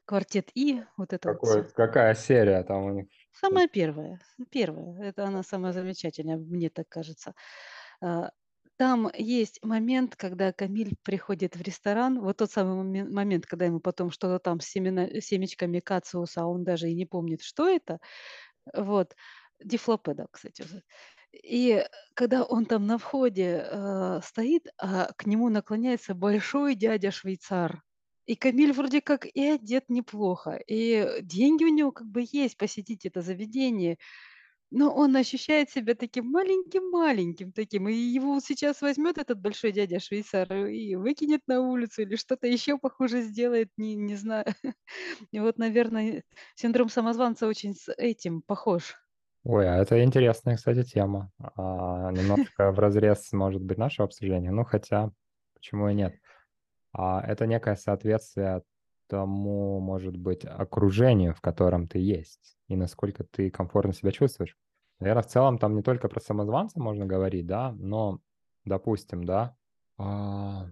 Квартет 0.06 0.50
И, 0.54 0.82
вот 0.96 1.12
это 1.12 1.30
вот 1.30 1.44
все. 1.44 1.66
какая 1.74 2.14
серия 2.14 2.62
там 2.64 2.84
у 2.84 2.90
них? 2.92 3.06
Самая 3.32 3.66
первая, 3.68 4.20
первая. 4.50 5.00
Это 5.02 5.24
она 5.24 5.42
самая 5.42 5.72
замечательная, 5.72 6.36
мне 6.36 6.68
так 6.70 6.88
кажется. 6.88 7.34
А, 8.02 8.30
там 8.76 9.10
есть 9.16 9.60
момент, 9.64 10.16
когда 10.16 10.52
Камиль 10.52 10.96
приходит 11.02 11.56
в 11.56 11.62
ресторан, 11.62 12.20
вот 12.20 12.38
тот 12.38 12.50
самый 12.50 13.04
момент, 13.10 13.46
когда 13.46 13.66
ему 13.66 13.80
потом 13.80 14.10
что-то 14.10 14.38
там 14.38 14.60
с 14.60 14.66
семена, 14.66 15.08
семечками 15.20 15.80
кациуса, 15.80 16.42
а 16.42 16.46
он 16.46 16.64
даже 16.64 16.90
и 16.90 16.94
не 16.94 17.06
помнит, 17.06 17.42
что 17.42 17.68
это. 17.68 18.00
Вот. 18.74 19.16
Дифлопеда, 19.64 20.28
кстати. 20.30 20.64
И 21.32 21.84
когда 22.14 22.44
он 22.44 22.66
там 22.66 22.86
на 22.86 22.98
входе 22.98 23.64
э, 23.64 24.20
стоит, 24.22 24.68
а 24.78 25.12
к 25.16 25.26
нему 25.26 25.48
наклоняется 25.48 26.14
большой 26.14 26.74
дядя-швейцар. 26.74 27.82
И 28.26 28.36
Камиль 28.36 28.72
вроде 28.72 29.00
как 29.00 29.26
и 29.26 29.44
одет 29.44 29.88
неплохо, 29.88 30.60
и 30.66 31.20
деньги 31.22 31.64
у 31.64 31.68
него 31.68 31.90
как 31.90 32.06
бы 32.06 32.24
есть 32.30 32.56
посетить 32.56 33.04
это 33.04 33.20
заведение. 33.20 33.98
Но 34.70 34.94
он 34.94 35.14
ощущает 35.16 35.70
себя 35.70 35.94
таким 35.94 36.26
маленьким-маленьким 36.30 37.52
таким, 37.52 37.88
и 37.88 37.94
его 37.94 38.40
сейчас 38.40 38.80
возьмет 38.80 39.18
этот 39.18 39.40
большой 39.40 39.72
дядя 39.72 40.00
швейцар 40.00 40.50
и 40.66 40.96
выкинет 40.96 41.42
на 41.46 41.60
улицу 41.60 42.02
или 42.02 42.16
что-то 42.16 42.46
еще 42.46 42.78
похуже 42.78 43.22
сделает, 43.22 43.70
не, 43.76 43.94
не 43.96 44.16
знаю. 44.16 44.46
И 45.32 45.40
вот, 45.40 45.58
наверное, 45.58 46.24
синдром 46.54 46.88
самозванца 46.88 47.46
очень 47.48 47.74
с 47.74 47.92
этим 47.98 48.40
похож. 48.42 49.01
Ой, 49.44 49.68
а 49.68 49.76
это 49.78 50.02
интересная, 50.04 50.56
кстати, 50.56 50.84
тема. 50.84 51.30
А, 51.56 52.12
немножко 52.12 52.70
в 52.70 52.78
разрез, 52.78 53.32
может 53.32 53.62
быть, 53.62 53.76
нашего 53.76 54.06
обсуждения, 54.06 54.52
ну 54.52 54.64
хотя, 54.64 55.10
почему 55.54 55.88
и 55.88 55.94
нет. 55.94 56.14
А, 56.92 57.20
это 57.20 57.46
некое 57.46 57.74
соответствие 57.74 58.62
тому, 59.08 59.80
может 59.80 60.16
быть, 60.16 60.44
окружению, 60.44 61.34
в 61.34 61.40
котором 61.40 61.88
ты 61.88 61.98
есть, 61.98 62.56
и 62.68 62.76
насколько 62.76 63.24
ты 63.24 63.50
комфортно 63.50 63.92
себя 63.92 64.12
чувствуешь. 64.12 64.56
Наверное, 65.00 65.24
в 65.24 65.26
целом 65.26 65.58
там 65.58 65.74
не 65.74 65.82
только 65.82 66.08
про 66.08 66.20
самозванца 66.20 66.78
можно 66.80 67.04
говорить, 67.04 67.46
да, 67.46 67.72
но, 67.72 68.20
допустим, 68.64 69.24
да, 69.24 69.56
а, 69.98 70.68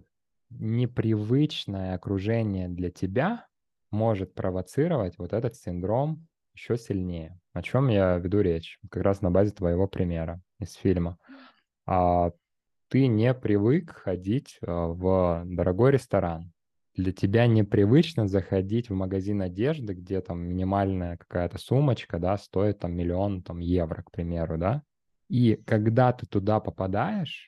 непривычное 0.51 1.95
окружение 1.95 2.69
для 2.69 2.91
тебя 2.91 3.47
может 3.91 4.35
провоцировать 4.35 5.19
вот 5.19 5.33
этот 5.33 5.57
синдром 5.57 6.29
еще 6.55 6.77
сильнее. 6.77 7.39
О 7.53 7.63
чем 7.63 7.89
я 7.89 8.17
веду 8.19 8.41
речь? 8.41 8.79
Как 8.91 9.03
раз 9.03 9.21
на 9.23 9.31
базе 9.31 9.53
твоего 9.53 9.87
примера 9.87 10.41
из 10.59 10.75
фильма. 10.75 11.19
А, 11.87 12.33
ты 12.89 13.07
не 13.07 13.33
привык 13.35 13.93
ходить 13.93 14.59
а, 14.63 14.89
в 14.89 15.43
дорогой 15.47 15.93
ресторан. 15.93 16.53
Для 16.95 17.13
тебя 17.13 17.47
непривычно 17.47 18.27
заходить 18.27 18.91
в 18.91 18.95
магазин 18.95 19.43
одежды, 19.43 19.95
где 19.95 20.21
там 20.21 20.41
минимальная 20.41 21.17
какая-то 21.17 21.59
сумочка, 21.59 22.19
да, 22.19 22.37
стоит 22.37 22.81
там 22.81 22.95
миллион 22.95 23.43
там, 23.43 23.59
евро, 23.59 24.03
к 24.03 24.11
примеру, 24.11 24.59
да. 24.59 24.83
И 25.29 25.55
когда 25.65 26.13
ты 26.13 26.27
туда 26.27 26.59
попадаешь, 26.59 27.47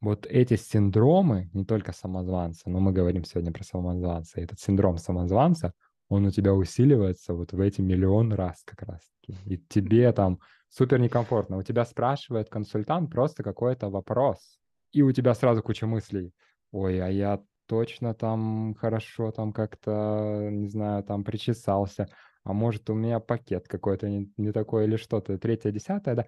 вот 0.00 0.26
эти 0.26 0.56
синдромы, 0.56 1.50
не 1.52 1.64
только 1.64 1.92
самозванца, 1.92 2.68
но 2.68 2.78
мы 2.78 2.92
говорим 2.92 3.24
сегодня 3.24 3.52
про 3.52 3.64
самозванца, 3.64 4.40
этот 4.40 4.60
синдром 4.60 4.98
самозванца, 4.98 5.72
он 6.14 6.26
у 6.26 6.30
тебя 6.30 6.54
усиливается 6.54 7.34
вот 7.34 7.52
в 7.52 7.60
эти 7.60 7.80
миллион 7.80 8.32
раз 8.32 8.62
как 8.64 8.82
раз-таки. 8.82 9.36
И 9.46 9.58
тебе 9.58 10.10
там 10.12 10.40
супер 10.68 10.98
некомфортно. 10.98 11.58
У 11.58 11.62
тебя 11.62 11.84
спрашивает 11.84 12.48
консультант 12.48 13.10
просто 13.10 13.42
какой-то 13.42 13.90
вопрос, 13.90 14.58
и 14.92 15.02
у 15.02 15.12
тебя 15.12 15.34
сразу 15.34 15.62
куча 15.62 15.86
мыслей. 15.86 16.32
Ой, 16.72 17.00
а 17.00 17.08
я 17.08 17.40
точно 17.66 18.14
там 18.14 18.74
хорошо 18.74 19.30
там 19.30 19.52
как-то, 19.52 20.48
не 20.50 20.68
знаю, 20.68 21.02
там 21.04 21.24
причесался, 21.24 22.08
а 22.42 22.52
может 22.52 22.90
у 22.90 22.94
меня 22.94 23.20
пакет 23.20 23.68
какой-то 23.68 24.08
не, 24.08 24.32
не 24.36 24.52
такой 24.52 24.84
или 24.84 24.96
что-то, 24.96 25.38
третье, 25.38 25.70
десятое, 25.70 26.14
да. 26.14 26.26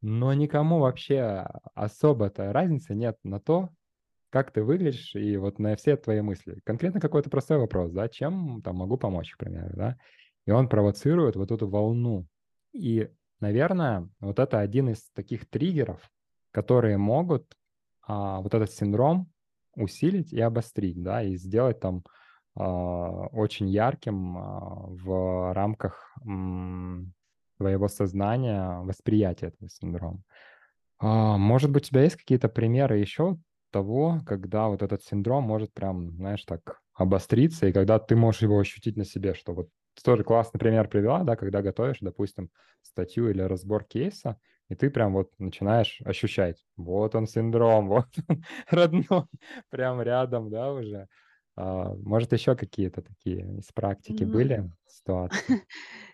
Но 0.00 0.32
никому 0.34 0.80
вообще 0.80 1.46
особо-то 1.74 2.52
разницы 2.52 2.94
нет 2.94 3.16
на 3.22 3.38
то, 3.38 3.70
как 4.32 4.50
ты 4.50 4.64
выглядишь, 4.64 5.14
и 5.14 5.36
вот 5.36 5.58
на 5.58 5.76
все 5.76 5.94
твои 5.94 6.22
мысли. 6.22 6.58
Конкретно 6.64 7.00
какой-то 7.00 7.28
простой 7.28 7.58
вопрос, 7.58 7.92
да, 7.92 8.08
чем 8.08 8.62
там 8.62 8.76
могу 8.76 8.96
помочь, 8.96 9.32
к 9.32 9.38
примеру, 9.38 9.70
да, 9.76 9.98
и 10.46 10.50
он 10.50 10.70
провоцирует 10.70 11.36
вот 11.36 11.52
эту 11.52 11.68
волну. 11.68 12.26
И, 12.72 13.10
наверное, 13.40 14.08
вот 14.20 14.38
это 14.38 14.58
один 14.60 14.88
из 14.88 15.10
таких 15.10 15.48
триггеров, 15.50 16.00
которые 16.50 16.96
могут 16.96 17.44
а, 18.06 18.40
вот 18.40 18.54
этот 18.54 18.72
синдром 18.72 19.30
усилить 19.76 20.32
и 20.32 20.40
обострить, 20.40 21.02
да, 21.02 21.22
и 21.22 21.36
сделать 21.36 21.78
там 21.78 22.02
а, 22.54 23.26
очень 23.32 23.68
ярким 23.68 24.38
а, 24.38 24.86
в 24.86 25.52
рамках 25.52 26.10
м, 26.24 27.12
твоего 27.58 27.86
сознания 27.88 28.80
восприятия 28.80 29.48
этого 29.48 29.68
синдрома. 29.68 30.22
А, 31.00 31.36
может 31.36 31.70
быть, 31.70 31.84
у 31.84 31.88
тебя 31.88 32.04
есть 32.04 32.16
какие-то 32.16 32.48
примеры 32.48 32.96
еще 32.96 33.36
того, 33.72 34.20
когда 34.26 34.68
вот 34.68 34.82
этот 34.82 35.02
синдром 35.04 35.44
может 35.44 35.74
прям, 35.74 36.12
знаешь, 36.16 36.44
так 36.44 36.80
обостриться, 36.94 37.66
и 37.66 37.72
когда 37.72 37.98
ты 37.98 38.16
можешь 38.16 38.42
его 38.42 38.58
ощутить 38.60 38.96
на 38.96 39.04
себе, 39.04 39.34
что 39.34 39.54
вот 39.54 39.68
тоже 40.04 40.24
классный 40.24 40.60
пример 40.60 40.88
привела, 40.88 41.24
да, 41.24 41.36
когда 41.36 41.62
готовишь, 41.62 41.98
допустим, 42.00 42.50
статью 42.82 43.30
или 43.30 43.42
разбор 43.42 43.84
кейса, 43.84 44.38
и 44.68 44.74
ты 44.74 44.90
прям 44.90 45.12
вот 45.14 45.30
начинаешь 45.38 46.00
ощущать, 46.04 46.64
вот 46.76 47.14
он 47.14 47.26
синдром, 47.26 47.88
вот 47.90 48.06
он 48.28 48.44
родной, 48.70 49.24
прям 49.70 50.00
рядом, 50.02 50.50
да, 50.50 50.72
уже. 50.72 51.08
А, 51.56 51.94
может, 51.94 52.32
еще 52.32 52.56
какие-то 52.56 53.02
такие 53.02 53.58
из 53.58 53.66
практики 53.72 54.24
Ну, 54.24 54.24
были 54.24 54.72
ситуации? 54.86 55.56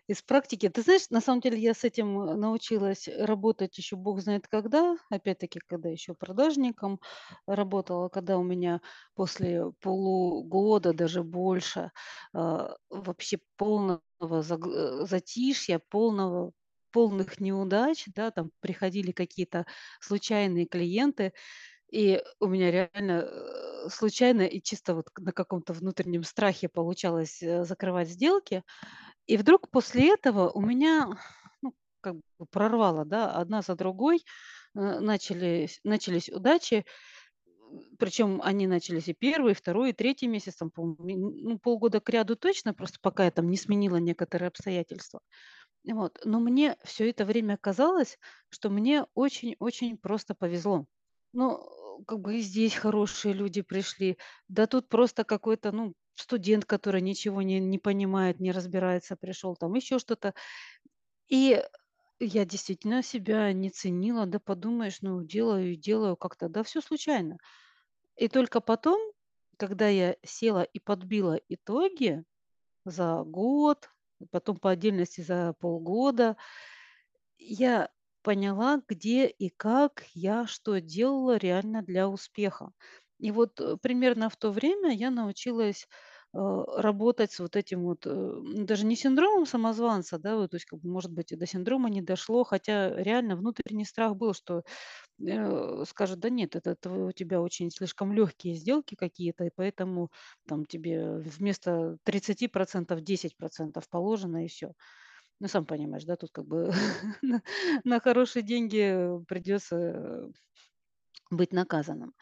из 0.09 0.23
практики, 0.23 0.69
ты 0.69 0.83
знаешь, 0.83 1.11
на 1.11 1.21
самом 1.21 1.41
деле 1.41 1.59
я 1.59 1.75
с 1.75 1.85
этим 1.85 2.21
э, 2.21 2.35
научилась 2.37 3.09
работать 3.09 3.79
еще 3.79 3.97
бог 3.97 4.21
знает 4.21 4.49
когда. 4.49 4.97
Опять-таки, 5.11 5.61
когда 5.67 5.89
еще 5.91 6.15
продажником 6.15 7.01
работала, 7.47 8.09
когда 8.09 8.39
у 8.39 8.43
меня 8.45 8.81
после 9.15 9.73
полугода, 9.81 10.93
даже 10.93 11.23
больше, 11.25 11.93
а, 12.35 12.77
вообще 12.91 13.39
полного 13.57 14.09
э, 14.21 15.07
затишья, 15.07 15.81
полного 15.91 16.53
полных 16.93 17.41
неудач, 17.41 18.05
да, 18.15 18.31
там 18.31 18.51
приходили 18.61 19.13
какие-то 19.13 19.67
случайные 20.01 20.67
клиенты, 20.67 21.35
и 21.91 22.23
у 22.41 22.47
меня 22.49 22.71
реально, 22.71 23.23
э, 23.31 23.89
случайно 23.91 24.43
и 24.43 24.61
чисто 24.63 24.95
вот 24.95 25.11
к 25.11 25.21
на 25.21 25.33
каком-то 25.33 25.73
внутреннем 25.73 26.25
страхе 26.25 26.69
получалось, 26.69 27.43
э, 27.43 27.65
закрывать 27.65 28.09
сделки. 28.09 28.63
И 29.27 29.37
вдруг 29.37 29.71
после 29.71 30.15
этого 30.15 30.51
у 30.51 30.61
меня, 30.63 31.11
ну, 31.63 31.75
как 32.01 32.17
бы 32.17 32.47
прорвало, 32.51 33.05
да, 33.07 33.33
одна 33.33 33.63
за 33.63 33.77
другой, 33.77 34.25
э, 34.77 35.01
начались 35.01 35.81
начались 35.85 36.29
удачи. 36.31 36.85
причем 37.99 38.41
они 38.43 38.67
начались 38.67 39.09
и 39.09 39.13
первый, 39.15 39.53
и 39.53 39.55
второй, 39.55 39.91
и 39.91 39.93
третий 39.93 40.27
месяц, 40.27 40.57
там, 40.57 40.71
ну, 40.77 41.59
полгода 41.59 42.01
кряду 42.01 42.37
точно, 42.37 42.75
просто 42.75 42.99
пока 43.03 43.25
я 43.25 43.31
там 43.31 43.49
не 43.51 43.57
сменила 43.57 43.97
некоторые 43.97 44.49
обстоятельства. 44.49 45.21
Вот. 45.91 46.21
Но 46.25 46.41
мне 46.41 46.77
все 46.85 47.11
это 47.11 47.25
время 47.27 47.59
казалось, 47.59 48.19
что 48.51 48.71
мне 48.71 49.07
очень-очень 49.15 49.99
просто 49.99 50.35
повезло. 50.35 50.87
Ну, 51.33 52.03
как 52.07 52.21
бы 52.21 52.37
и 52.39 52.41
здесь 52.41 52.75
хорошие 52.75 53.35
люди 53.35 53.63
пришли. 53.63 54.19
Да 54.49 54.67
тут 54.67 54.89
просто 54.89 55.25
какой-то, 55.25 55.73
ну, 55.73 55.95
студент, 56.15 56.65
который 56.65 57.01
ничего 57.03 57.43
не 57.43 57.61
не 57.61 57.79
понимает, 57.79 58.41
не 58.41 58.51
разбирается, 58.53 59.17
пришел, 59.17 59.55
там 59.57 59.75
еще 59.75 59.99
что-то. 59.99 60.35
И 61.29 61.63
я 62.21 62.45
действительно 62.45 63.03
себя 63.03 63.53
не 63.53 63.71
ценила. 63.71 64.27
Да 64.27 64.41
подумаешь, 64.41 65.03
ну, 65.03 65.23
делаю 65.25 65.77
делаю 65.77 66.17
как-то, 66.17 66.49
да 66.49 66.63
все 66.65 66.81
случайно. 66.81 67.39
И 68.17 68.29
только 68.29 68.61
потом, 68.61 69.01
когда 69.59 69.89
я 69.89 70.17
села 70.25 70.63
и 70.63 70.81
подбила 70.81 71.41
итоги 71.49 72.25
за 72.85 73.23
год, 73.25 73.91
потом 74.31 74.59
по 74.59 74.71
отдельности 74.71 75.23
за 75.23 75.55
полгода, 75.61 76.37
я 77.39 77.91
поняла, 78.29 78.83
где 78.89 79.27
и 79.27 79.49
как 79.57 80.05
я 80.15 80.47
что 80.47 80.81
делала 80.81 81.39
реально 81.39 81.83
для 81.83 82.09
успеха. 82.11 82.73
И 83.19 83.31
вот, 83.33 83.61
э, 83.61 83.77
примерно 83.83 84.29
в 84.31 84.37
то 84.37 84.51
время 84.53 84.93
я 84.95 85.11
научилась, 85.11 85.89
э, 86.35 86.39
работать 86.77 87.33
с 87.33 87.41
вот 87.41 87.57
этим 87.57 87.85
вот, 87.85 88.07
э, 88.07 88.41
даже 88.65 88.85
не 88.87 88.97
синдромом 88.97 89.47
самозванца, 89.47 90.19
да, 90.19 90.37
вот, 90.37 90.51
то 90.51 90.57
есть, 90.57 90.67
как 90.67 90.81
бы, 90.81 90.91
может 90.91 91.11
быть, 91.13 91.33
и 91.33 91.37
до 91.37 91.47
синдрома 91.47 91.89
не 91.91 92.03
дошло, 92.03 92.45
хотя 92.45 92.91
реально 93.03 93.37
внутренний 93.37 93.87
страх 93.87 94.15
был, 94.17 94.35
что, 94.35 94.63
скажут: 95.87 96.21
"Да 96.21 96.31
нет, 96.31 96.57
это 96.57 96.77
тв 96.77 96.91
у 96.93 97.13
тебя 97.13 97.41
очень 97.43 97.71
слишком 97.71 98.13
легкие 98.13 98.55
сделки 98.57 98.95
какие-то, 98.97 99.45
и 99.45 99.51
поэтому 99.57 100.11
там 100.49 100.65
тебе 100.67 101.19
вместо 101.21 101.99
тридцати 102.05 102.49
процентов 102.49 103.03
10 103.03 103.37
положено, 103.91 104.45
и 104.45 104.49
все. 104.49 104.73
Ну, 105.41 105.49
сам 105.49 105.67
понимаешь, 105.67 106.05
да, 106.05 106.17
тут 106.17 106.31
как 106.33 106.47
бы 106.47 106.73
на 107.85 108.01
хорошие 108.01 108.43
деньги 108.43 109.25
придется, 109.27 110.31
быть 111.31 111.53
наказанным. 111.53 112.15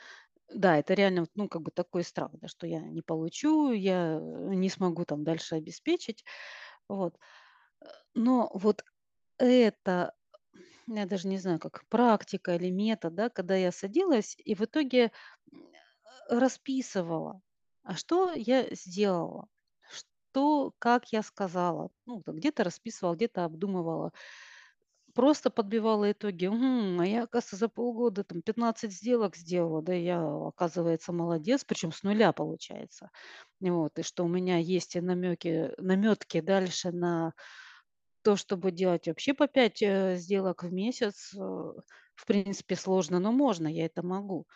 Да, 0.54 0.78
это 0.78 0.94
реально 0.94 1.26
ну, 1.34 1.48
как 1.48 1.62
бы 1.62 1.70
такой 1.70 2.04
страх, 2.04 2.30
да, 2.34 2.48
что 2.48 2.66
я 2.66 2.80
не 2.80 3.02
получу, 3.02 3.72
я, 3.72 4.18
не 4.20 4.68
смогу 4.68 5.04
там 5.04 5.24
дальше 5.24 5.56
обеспечить. 5.56 6.24
Вот. 6.88 7.18
Но 8.14 8.50
вот 8.54 8.84
это, 9.38 10.14
я 10.86 11.06
даже 11.06 11.28
не 11.28 11.38
знаю, 11.38 11.58
как 11.58 11.86
практика 11.88 12.54
или 12.54 12.70
метод, 12.70 13.14
да, 13.14 13.28
когда 13.28 13.56
я 13.56 13.72
садилась 13.72 14.36
и 14.44 14.54
в 14.54 14.62
итоге, 14.62 15.10
расписывала, 16.28 17.40
а 17.82 17.96
что 17.96 18.32
я 18.32 18.74
сделала, 18.74 19.48
что, 20.36 20.72
как 20.78 21.12
я 21.12 21.22
сказала. 21.22 21.88
Ну, 22.04 22.22
где-то 22.26 22.62
расписывала, 22.62 23.14
где-то 23.14 23.44
обдумывала. 23.46 24.12
Просто 25.14 25.48
подбивала 25.48 26.12
итоги. 26.12 26.46
Мгм, 26.46 27.00
а 27.00 27.06
я, 27.06 27.22
оказывается, 27.22 27.56
за 27.56 27.68
полгода 27.70 28.22
там 28.22 28.42
15 28.42 28.92
сделок 28.92 29.34
сделала. 29.34 29.80
Да 29.80 29.94
я, 29.94 30.22
оказывается, 30.22 31.12
молодец, 31.12 31.64
причем 31.64 31.90
с 31.90 32.02
нуля 32.02 32.32
получается. 32.32 33.10
Вот, 33.60 33.98
и 33.98 34.02
что 34.02 34.24
у 34.24 34.28
меня 34.28 34.58
есть 34.58 34.94
намеки, 34.94 35.72
наметки 35.78 36.40
дальше 36.42 36.92
на 36.92 37.32
то, 38.22 38.36
чтобы 38.36 38.72
делать 38.72 39.06
вообще 39.08 39.34
по 39.34 39.46
5 39.48 39.82
э, 39.82 40.16
сделок 40.16 40.64
в 40.64 40.72
месяц. 40.72 41.32
э, 41.34 41.38
В 41.38 42.26
принципе, 42.26 42.76
сложно, 42.76 43.18
но 43.20 43.32
можно, 43.32 43.68
я 43.68 43.86
это 43.86 44.04
могу. 44.04 44.46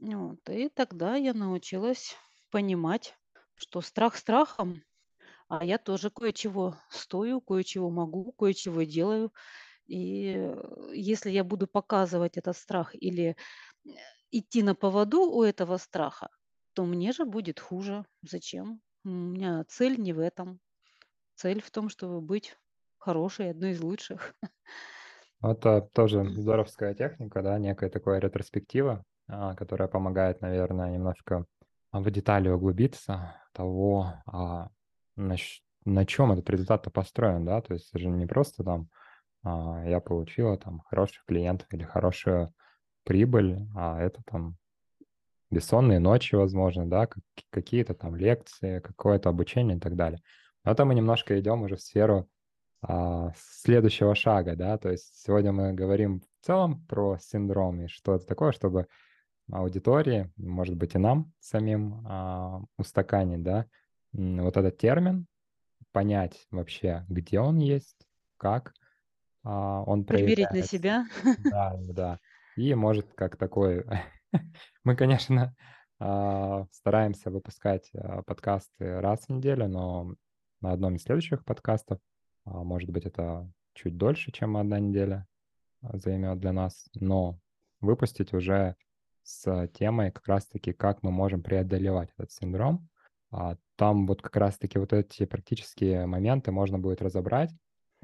Вот, 0.00 0.40
и 0.48 0.68
тогда 0.70 1.16
я 1.16 1.34
научилась 1.34 2.16
понимать, 2.50 3.16
что 3.56 3.80
страх 3.82 4.16
страхом, 4.16 4.82
а 5.50 5.64
я 5.64 5.78
тоже 5.78 6.10
кое-чего 6.10 6.76
стою, 6.90 7.40
кое-чего 7.40 7.90
могу, 7.90 8.32
кое-чего 8.32 8.84
делаю. 8.84 9.32
И, 9.88 10.34
э, 10.36 10.92
если 10.94 11.30
я 11.30 11.42
буду 11.42 11.66
показывать 11.66 12.36
этот 12.36 12.56
страх 12.56 12.94
или, 12.94 13.36
э, 13.84 13.90
идти 14.30 14.62
на 14.62 14.76
поводу 14.76 15.22
у 15.22 15.42
этого 15.42 15.76
страха, 15.78 16.28
то 16.72 16.84
мне 16.84 17.10
же 17.12 17.24
будет 17.24 17.58
хуже. 17.58 18.06
Зачем? 18.22 18.80
У 19.04 19.08
меня 19.08 19.64
цель 19.64 20.00
не 20.00 20.12
в 20.12 20.20
этом. 20.20 20.60
Цель 21.34 21.60
в 21.60 21.70
том, 21.72 21.88
чтобы 21.88 22.20
быть 22.20 22.56
хорошей, 22.98 23.50
одной 23.50 23.72
из 23.72 23.80
лучших. 23.80 24.36
Это 25.42 25.80
тоже 25.92 26.24
здоровская 26.24 26.94
техника, 26.94 27.42
да, 27.42 27.58
некая 27.58 27.90
такая 27.90 28.20
ретроспектива, 28.20 29.04
а, 29.26 29.56
которая 29.56 29.88
помогает, 29.88 30.42
наверное, 30.42 30.92
немножко 30.92 31.44
в 31.90 32.08
детали 32.10 32.48
углубиться 32.50 33.34
того, 33.52 34.14
а, 34.26 34.68
на, 35.20 35.36
на 35.84 36.06
чем 36.06 36.32
этот 36.32 36.48
результат 36.50 36.92
построен, 36.92 37.44
да, 37.44 37.60
то 37.60 37.74
есть 37.74 37.90
это 37.90 37.98
же 37.98 38.08
не 38.08 38.26
просто 38.26 38.64
там 38.64 38.88
а, 39.42 39.84
я 39.86 40.00
получила 40.00 40.56
там 40.56 40.80
хороших 40.80 41.24
клиентов 41.26 41.68
или 41.72 41.84
хорошую 41.84 42.52
прибыль, 43.04 43.66
а 43.74 44.00
это 44.00 44.22
там 44.26 44.56
бессонные 45.50 45.98
ночи, 45.98 46.34
возможно, 46.34 46.88
да, 46.88 47.06
как- 47.06 47.24
какие-то 47.50 47.94
там 47.94 48.14
лекции, 48.16 48.80
какое-то 48.80 49.28
обучение 49.28 49.76
и 49.76 49.80
так 49.80 49.96
далее. 49.96 50.20
Но 50.64 50.72
это 50.72 50.84
мы 50.84 50.94
немножко 50.94 51.38
идем 51.40 51.62
уже 51.62 51.76
в 51.76 51.82
сферу 51.82 52.28
а, 52.82 53.32
следующего 53.36 54.14
шага, 54.14 54.56
да, 54.56 54.78
то 54.78 54.90
есть 54.90 55.22
сегодня 55.24 55.52
мы 55.52 55.72
говорим 55.72 56.20
в 56.20 56.46
целом 56.46 56.84
про 56.86 57.18
синдром 57.18 57.82
и 57.82 57.88
что 57.88 58.14
это 58.14 58.26
такое, 58.26 58.52
чтобы 58.52 58.86
аудитории, 59.50 60.32
может 60.36 60.76
быть, 60.76 60.94
и 60.94 60.98
нам 60.98 61.32
самим 61.40 62.06
а, 62.06 62.62
устаканить, 62.78 63.42
да, 63.42 63.66
вот 64.12 64.56
этот 64.56 64.78
термин, 64.78 65.26
понять 65.92 66.46
вообще, 66.50 67.04
где 67.08 67.40
он 67.40 67.58
есть, 67.58 68.06
как 68.36 68.72
а, 69.42 69.82
он 69.82 70.04
Примерить 70.04 70.38
на 70.38 70.46
проявляется. 70.48 70.76
себя. 70.76 71.04
Да, 71.50 71.76
да. 71.78 72.18
И 72.56 72.74
может 72.74 73.12
как 73.14 73.36
такой... 73.36 73.84
Мы, 74.84 74.96
конечно, 74.96 75.54
а, 75.98 76.66
стараемся 76.72 77.30
выпускать 77.30 77.90
а, 77.94 78.22
подкасты 78.22 79.00
раз 79.00 79.26
в 79.26 79.28
неделю, 79.30 79.68
но 79.68 80.14
на 80.60 80.72
одном 80.72 80.96
из 80.96 81.02
следующих 81.02 81.44
подкастов, 81.44 81.98
а, 82.44 82.62
может 82.64 82.90
быть, 82.90 83.04
это 83.04 83.50
чуть 83.74 83.96
дольше, 83.96 84.32
чем 84.32 84.56
одна 84.56 84.78
неделя 84.78 85.26
займет 85.82 86.38
для 86.40 86.52
нас, 86.52 86.88
но 86.94 87.38
выпустить 87.80 88.32
уже 88.32 88.76
с 89.22 89.68
темой 89.68 90.10
как 90.10 90.26
раз-таки, 90.26 90.72
как 90.72 91.02
мы 91.02 91.10
можем 91.10 91.42
преодолевать 91.42 92.10
этот 92.16 92.32
синдром. 92.32 92.88
А, 93.30 93.56
Там 93.76 94.06
вот 94.06 94.22
как 94.22 94.36
раз-таки 94.36 94.78
вот 94.78 94.92
эти 94.92 95.24
практические 95.24 96.06
моменты 96.06 96.52
можно 96.52 96.78
будет 96.78 97.02
разобрать, 97.02 97.50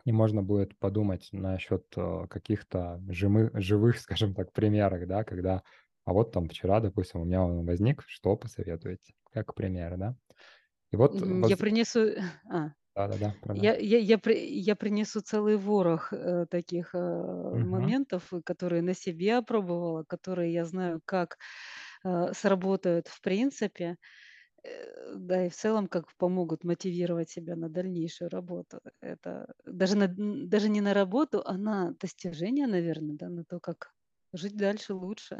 и 0.04 0.12
можно 0.12 0.42
будет 0.42 0.78
подумать 0.78 1.28
насчет 1.32 1.86
э, 1.96 2.26
каких-то 2.28 3.02
живых, 3.08 3.52
скажем 3.98 4.34
так, 4.34 4.52
примерах, 4.52 5.06
да, 5.06 5.24
когда, 5.24 5.62
а 6.04 6.12
вот 6.12 6.32
там 6.32 6.48
вчера, 6.48 6.80
допустим, 6.80 7.20
у 7.20 7.24
меня 7.24 7.42
он 7.42 7.66
возник, 7.66 8.04
что 8.06 8.36
посоветуете, 8.36 9.14
как 9.32 9.54
пример, 9.54 9.96
да. 9.96 10.16
И 10.92 10.96
вот. 10.96 11.20
Я 11.20 11.26
воз... 11.26 11.52
принесу 11.56 12.00
а, 12.50 12.70
да-да-да, 12.94 13.26
я 13.26 13.34
продолжай. 13.40 13.80
я 13.80 13.98
я 13.98 14.18
при 14.18 14.34
я 14.60 14.76
принесу 14.76 15.20
целый 15.20 15.56
ворох, 15.56 16.12
э, 16.12 16.46
таких, 16.50 16.94
э, 16.94 16.98
Мгм. 16.98 17.66
моментов, 17.70 18.32
э, 18.32 18.40
которые 18.44 18.82
на 18.82 18.94
себе 18.94 19.36
опробовала, 19.38 20.04
которые 20.04 20.52
я 20.52 20.64
знаю, 20.64 21.00
как, 21.04 21.38
э, 22.04 22.32
сработают 22.34 23.08
в 23.08 23.20
принципе. 23.22 23.84
Э, 23.84 23.96
да, 25.14 25.46
и 25.46 25.48
в 25.48 25.54
целом 25.54 25.88
как 25.88 26.14
помогут 26.16 26.64
мотивировать 26.64 27.30
себя 27.30 27.56
на 27.56 27.68
дальнейшую 27.68 28.30
работу. 28.30 28.80
Это 29.00 29.54
даже 29.64 29.96
на 29.96 30.08
даже 30.08 30.68
не 30.68 30.80
на 30.80 30.94
работу, 30.94 31.42
а 31.44 31.56
на 31.58 31.92
достижение, 32.00 32.66
наверно, 32.66 33.14
да, 33.16 33.28
на 33.28 33.44
то, 33.44 33.60
как 33.60 33.92
жить 34.32 34.56
дальше 34.56 34.94
лучше. 34.94 35.38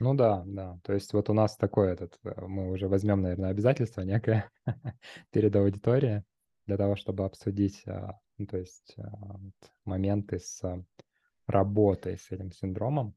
Ну 0.00 0.14
да, 0.14 0.44
да. 0.46 0.78
То 0.84 0.92
есть 0.92 1.12
вот 1.12 1.28
у 1.28 1.32
нас 1.32 1.56
такой 1.56 1.90
этот, 1.92 2.18
э, 2.24 2.32
мы 2.46 2.70
уже 2.70 2.88
возьмем, 2.88 3.20
наверное, 3.22 3.50
обязательство 3.50 4.02
некое 4.02 4.50
перед 5.30 5.54
аудиторией 5.56 6.22
для 6.66 6.76
того, 6.76 6.94
чтобы 6.96 7.24
обсудить, 7.24 7.82
а, 7.86 8.20
ну, 8.36 8.46
то 8.46 8.58
есть, 8.58 8.94
а, 8.98 9.38
моменты 9.84 10.38
с 10.38 10.62
работой 11.46 12.18
с 12.18 12.30
этим 12.30 12.52
синдромом. 12.52 13.16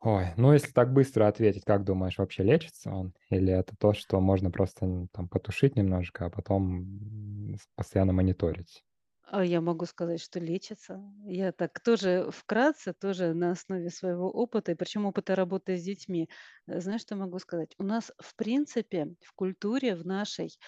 Ой, 0.00 0.26
ну 0.36 0.52
если 0.52 0.70
так 0.70 0.92
быстро 0.92 1.26
ответить, 1.26 1.64
как 1.64 1.84
думаешь, 1.84 2.18
вообще 2.18 2.42
лечится 2.44 2.90
он? 2.90 3.14
Или 3.30 3.52
это 3.52 3.76
то, 3.76 3.92
что 3.94 4.20
можно 4.20 4.50
просто, 4.50 5.08
там 5.12 5.28
потушить 5.28 5.74
немножко, 5.76 6.26
а 6.26 6.30
потом, 6.30 7.56
постоянно 7.74 8.12
мониторить? 8.12 8.84
А 9.30 9.44
я 9.44 9.60
могу 9.60 9.84
сказать, 9.84 10.22
что 10.22 10.40
лечится. 10.40 11.02
Я 11.26 11.52
так 11.52 11.80
тоже 11.80 12.30
вкратце, 12.32 12.94
тоже 12.94 13.34
на 13.34 13.50
основе 13.50 13.90
своего 13.90 14.30
опыта, 14.30 14.72
и 14.72 14.74
причем 14.74 15.04
опыта 15.04 15.34
работы 15.34 15.76
с 15.76 15.82
детьми. 15.84 16.30
Э, 16.66 16.80
знаешь, 16.80 17.02
что 17.02 17.14
могу 17.14 17.38
сказать? 17.38 17.74
У 17.78 17.82
нас, 17.82 18.10
в 18.18 18.34
принципе, 18.36 19.16
в 19.20 19.34
культуре 19.34 19.94
в 19.96 20.06
нашей, 20.06 20.58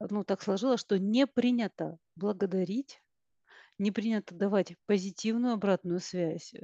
ну, 0.00 0.24
так 0.24 0.42
сложилось, 0.42 0.80
что 0.80 0.98
не 0.98 1.26
принято 1.26 1.98
благодарить, 2.16 3.02
не 3.78 3.92
принято 3.92 4.34
давать 4.34 4.74
позитивную 4.86 5.54
обратную 5.54 6.00
связь. 6.00 6.54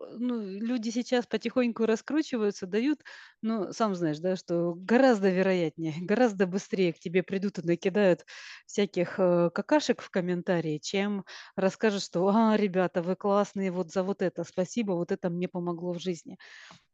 Э, 0.00 0.16
ну, 0.18 0.40
люди 0.42 0.90
сейчас 0.90 1.26
потихоньку 1.26 1.86
раскручиваются, 1.86 2.66
дают, 2.66 3.00
но 3.42 3.72
сам 3.72 3.94
знаешь, 3.94 4.18
да, 4.18 4.36
что 4.36 4.74
гораздо 4.74 5.30
вероятнее, 5.30 5.94
гораздо 6.00 6.46
быстрее 6.46 6.92
к 6.92 6.98
тебе 6.98 7.22
придут 7.22 7.58
и 7.58 7.62
накидают 7.66 8.24
всяких 8.66 9.18
э, 9.18 9.50
какашек 9.54 10.02
в 10.02 10.10
комментарии, 10.10 10.78
чем 10.78 11.24
расскажут, 11.56 12.02
что 12.02 12.28
а, 12.28 12.56
ребята, 12.56 13.02
вы 13.02 13.16
классные, 13.16 13.70
вот 13.70 13.90
за 13.92 14.02
вот 14.02 14.22
это 14.22 14.44
спасибо, 14.44 14.92
вот 14.92 15.12
это 15.12 15.30
мне 15.30 15.48
помогло 15.48 15.92
в 15.92 16.00
жизни. 16.00 16.38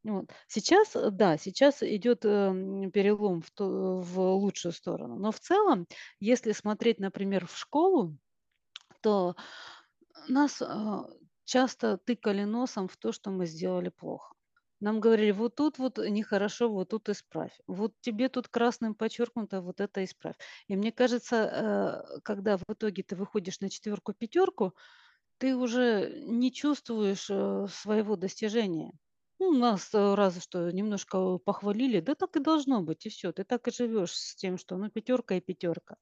Вот. 0.05 0.31
Сейчас, 0.49 0.97
э, 0.97 1.11
да, 1.11 1.37
сейчас 1.38 1.83
идет 1.83 2.25
эм, 2.25 2.90
перелом 2.92 3.42
в, 3.42 3.51
ту- 3.51 4.01
в 4.01 4.21
лучшую 4.37 4.73
сторону. 4.73 5.16
Но 5.19 5.33
в 5.33 5.40
целом, 5.40 5.87
если 6.21 6.53
смотреть, 6.53 7.01
например, 7.01 7.47
в 7.47 7.57
школу, 7.59 8.16
то 9.03 9.37
нас, 10.29 10.62
а, 10.62 11.07
часто 11.47 11.99
тыкали 11.99 12.45
носом 12.45 12.89
в 12.89 12.99
то, 12.99 13.13
что 13.13 13.31
мы 13.33 13.47
сделали 13.47 13.91
плохо. 13.91 14.35
Нам 14.81 15.01
говорили: 15.01 15.33
"Вот 15.33 15.57
тут 15.57 15.79
вот 15.79 15.99
нехорошо, 15.99 16.69
вот 16.71 16.91
тут 16.91 17.09
исправь. 17.11 17.59
Вот 17.69 17.95
тебе 18.03 18.29
тут 18.31 18.49
красным 18.49 18.95
подчеркнуто, 18.97 19.63
вот 19.63 19.81
это 19.81 20.05
исправь". 20.05 20.37
И 20.69 20.77
мне 20.77 20.93
кажется, 20.93 21.37
э, 22.17 22.21
когда 22.25 22.59
в 22.59 22.65
итоге 22.69 23.03
ты 23.05 23.17
выходишь 23.17 23.61
на 23.61 23.71
четверку, 23.71 24.15
пятерку, 24.15 24.75
ты 25.39 25.57
уже 25.57 26.23
не 26.27 26.53
чувствуешь, 26.53 27.29
э, 27.31 27.67
своего 27.71 28.17
достижения. 28.17 28.93
Ну, 29.39 29.53
нас, 29.53 29.91
э, 29.95 30.15
разве 30.15 30.41
что 30.41 30.71
немножко 30.73 31.39
похвалили, 31.39 32.01
да 32.01 32.15
так 32.15 32.37
и 32.37 32.41
должно 32.41 32.83
быть, 32.83 33.05
и 33.07 33.11
все. 33.11 33.33
Ты 33.33 33.45
так 33.45 33.69
и 33.69 33.73
живешь 33.73 34.13
с 34.15 34.35
тем, 34.37 34.57
что 34.59 34.77
ну 34.79 34.91
пятерка 34.91 35.37
и 35.37 35.41
пятерка. 35.43 35.97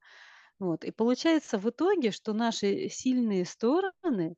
Вот. 0.59 0.85
И 0.85 0.91
получается 0.93 1.59
в 1.59 1.69
итоге, 1.71 2.11
что 2.13 2.33
наши 2.33 2.89
сильные 2.89 3.45
стороны, 3.45 4.37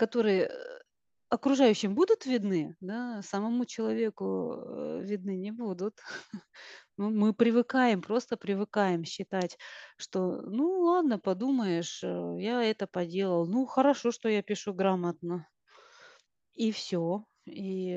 которые, 0.00 0.46
э, 0.46 0.80
окружающим 1.28 1.94
будут 1.94 2.24
видны, 2.24 2.74
да, 2.80 3.20
самому 3.22 3.66
человеку, 3.66 4.54
э, 4.56 5.00
видны 5.02 5.36
не 5.36 5.52
будут. 5.52 6.00
Ну, 6.98 7.08
мы 7.10 7.32
привыкаем, 7.32 8.02
просто 8.02 8.36
привыкаем 8.36 9.04
считать, 9.04 9.56
что, 9.96 10.42
ну 10.42 10.80
ладно, 10.80 11.18
подумаешь, 11.18 12.02
э, 12.04 12.36
я 12.40 12.62
это 12.62 12.86
поделал, 12.86 13.46
ну 13.46 13.66
хорошо, 13.66 14.12
что 14.12 14.28
я 14.28 14.42
пишу 14.42 14.74
грамотно. 14.74 15.46
И 16.52 16.72
все. 16.72 17.24
И, 17.46 17.96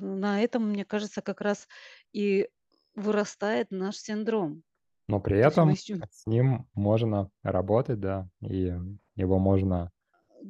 на 0.00 0.42
этом, 0.42 0.70
мне 0.70 0.84
кажется, 0.84 1.20
как 1.20 1.42
раз 1.42 1.68
и 2.14 2.48
вырастает 2.94 3.70
наш 3.70 3.96
синдром. 3.96 4.62
Но 5.08 5.20
при 5.20 5.38
этом 5.38 5.74
с 5.74 6.26
ним 6.26 6.66
можно 6.74 7.30
работать, 7.42 8.00
да, 8.00 8.28
и 8.40 8.72
его 9.16 9.38
можно, 9.38 9.90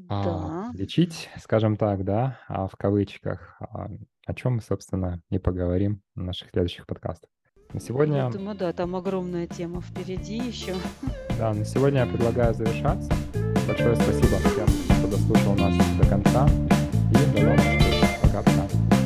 а, 0.09 0.25
да. 0.25 0.71
лечить, 0.79 1.29
скажем 1.41 1.77
так, 1.77 2.05
да, 2.05 2.39
а 2.49 2.67
в 2.67 2.77
кавычках, 2.77 3.57
а, 3.61 3.89
о 4.27 4.35
чем 4.35 4.57
мы, 4.57 4.63
собственно, 4.63 5.21
и 5.31 5.39
поговорим 5.39 6.03
в 6.15 6.23
наших 6.23 6.51
следующих 6.51 6.87
подкастах. 6.87 7.31
На 7.73 7.81
сегодня... 7.81 8.17
Я 8.17 8.31
думаю, 8.31 8.57
да, 8.57 8.73
там 8.73 8.97
огромная 8.97 9.47
тема 9.47 9.83
впереди 9.83 10.39
еще. 10.39 10.75
Да, 11.39 11.53
на 11.53 11.65
сегодня 11.65 12.01
я 12.01 12.07
предлагаю 12.07 12.55
завершаться. 12.55 13.11
Большое 13.67 13.95
спасибо 13.97 14.39
всем, 14.39 14.67
кто 14.99 15.09
дослушал 15.09 15.55
нас 15.55 15.77
до 15.99 16.09
конца. 16.09 16.49
И 17.11 17.37
до 17.37 17.43
новых 17.43 17.61
встреч. 17.61 18.05
Пока-пока. 18.23 18.98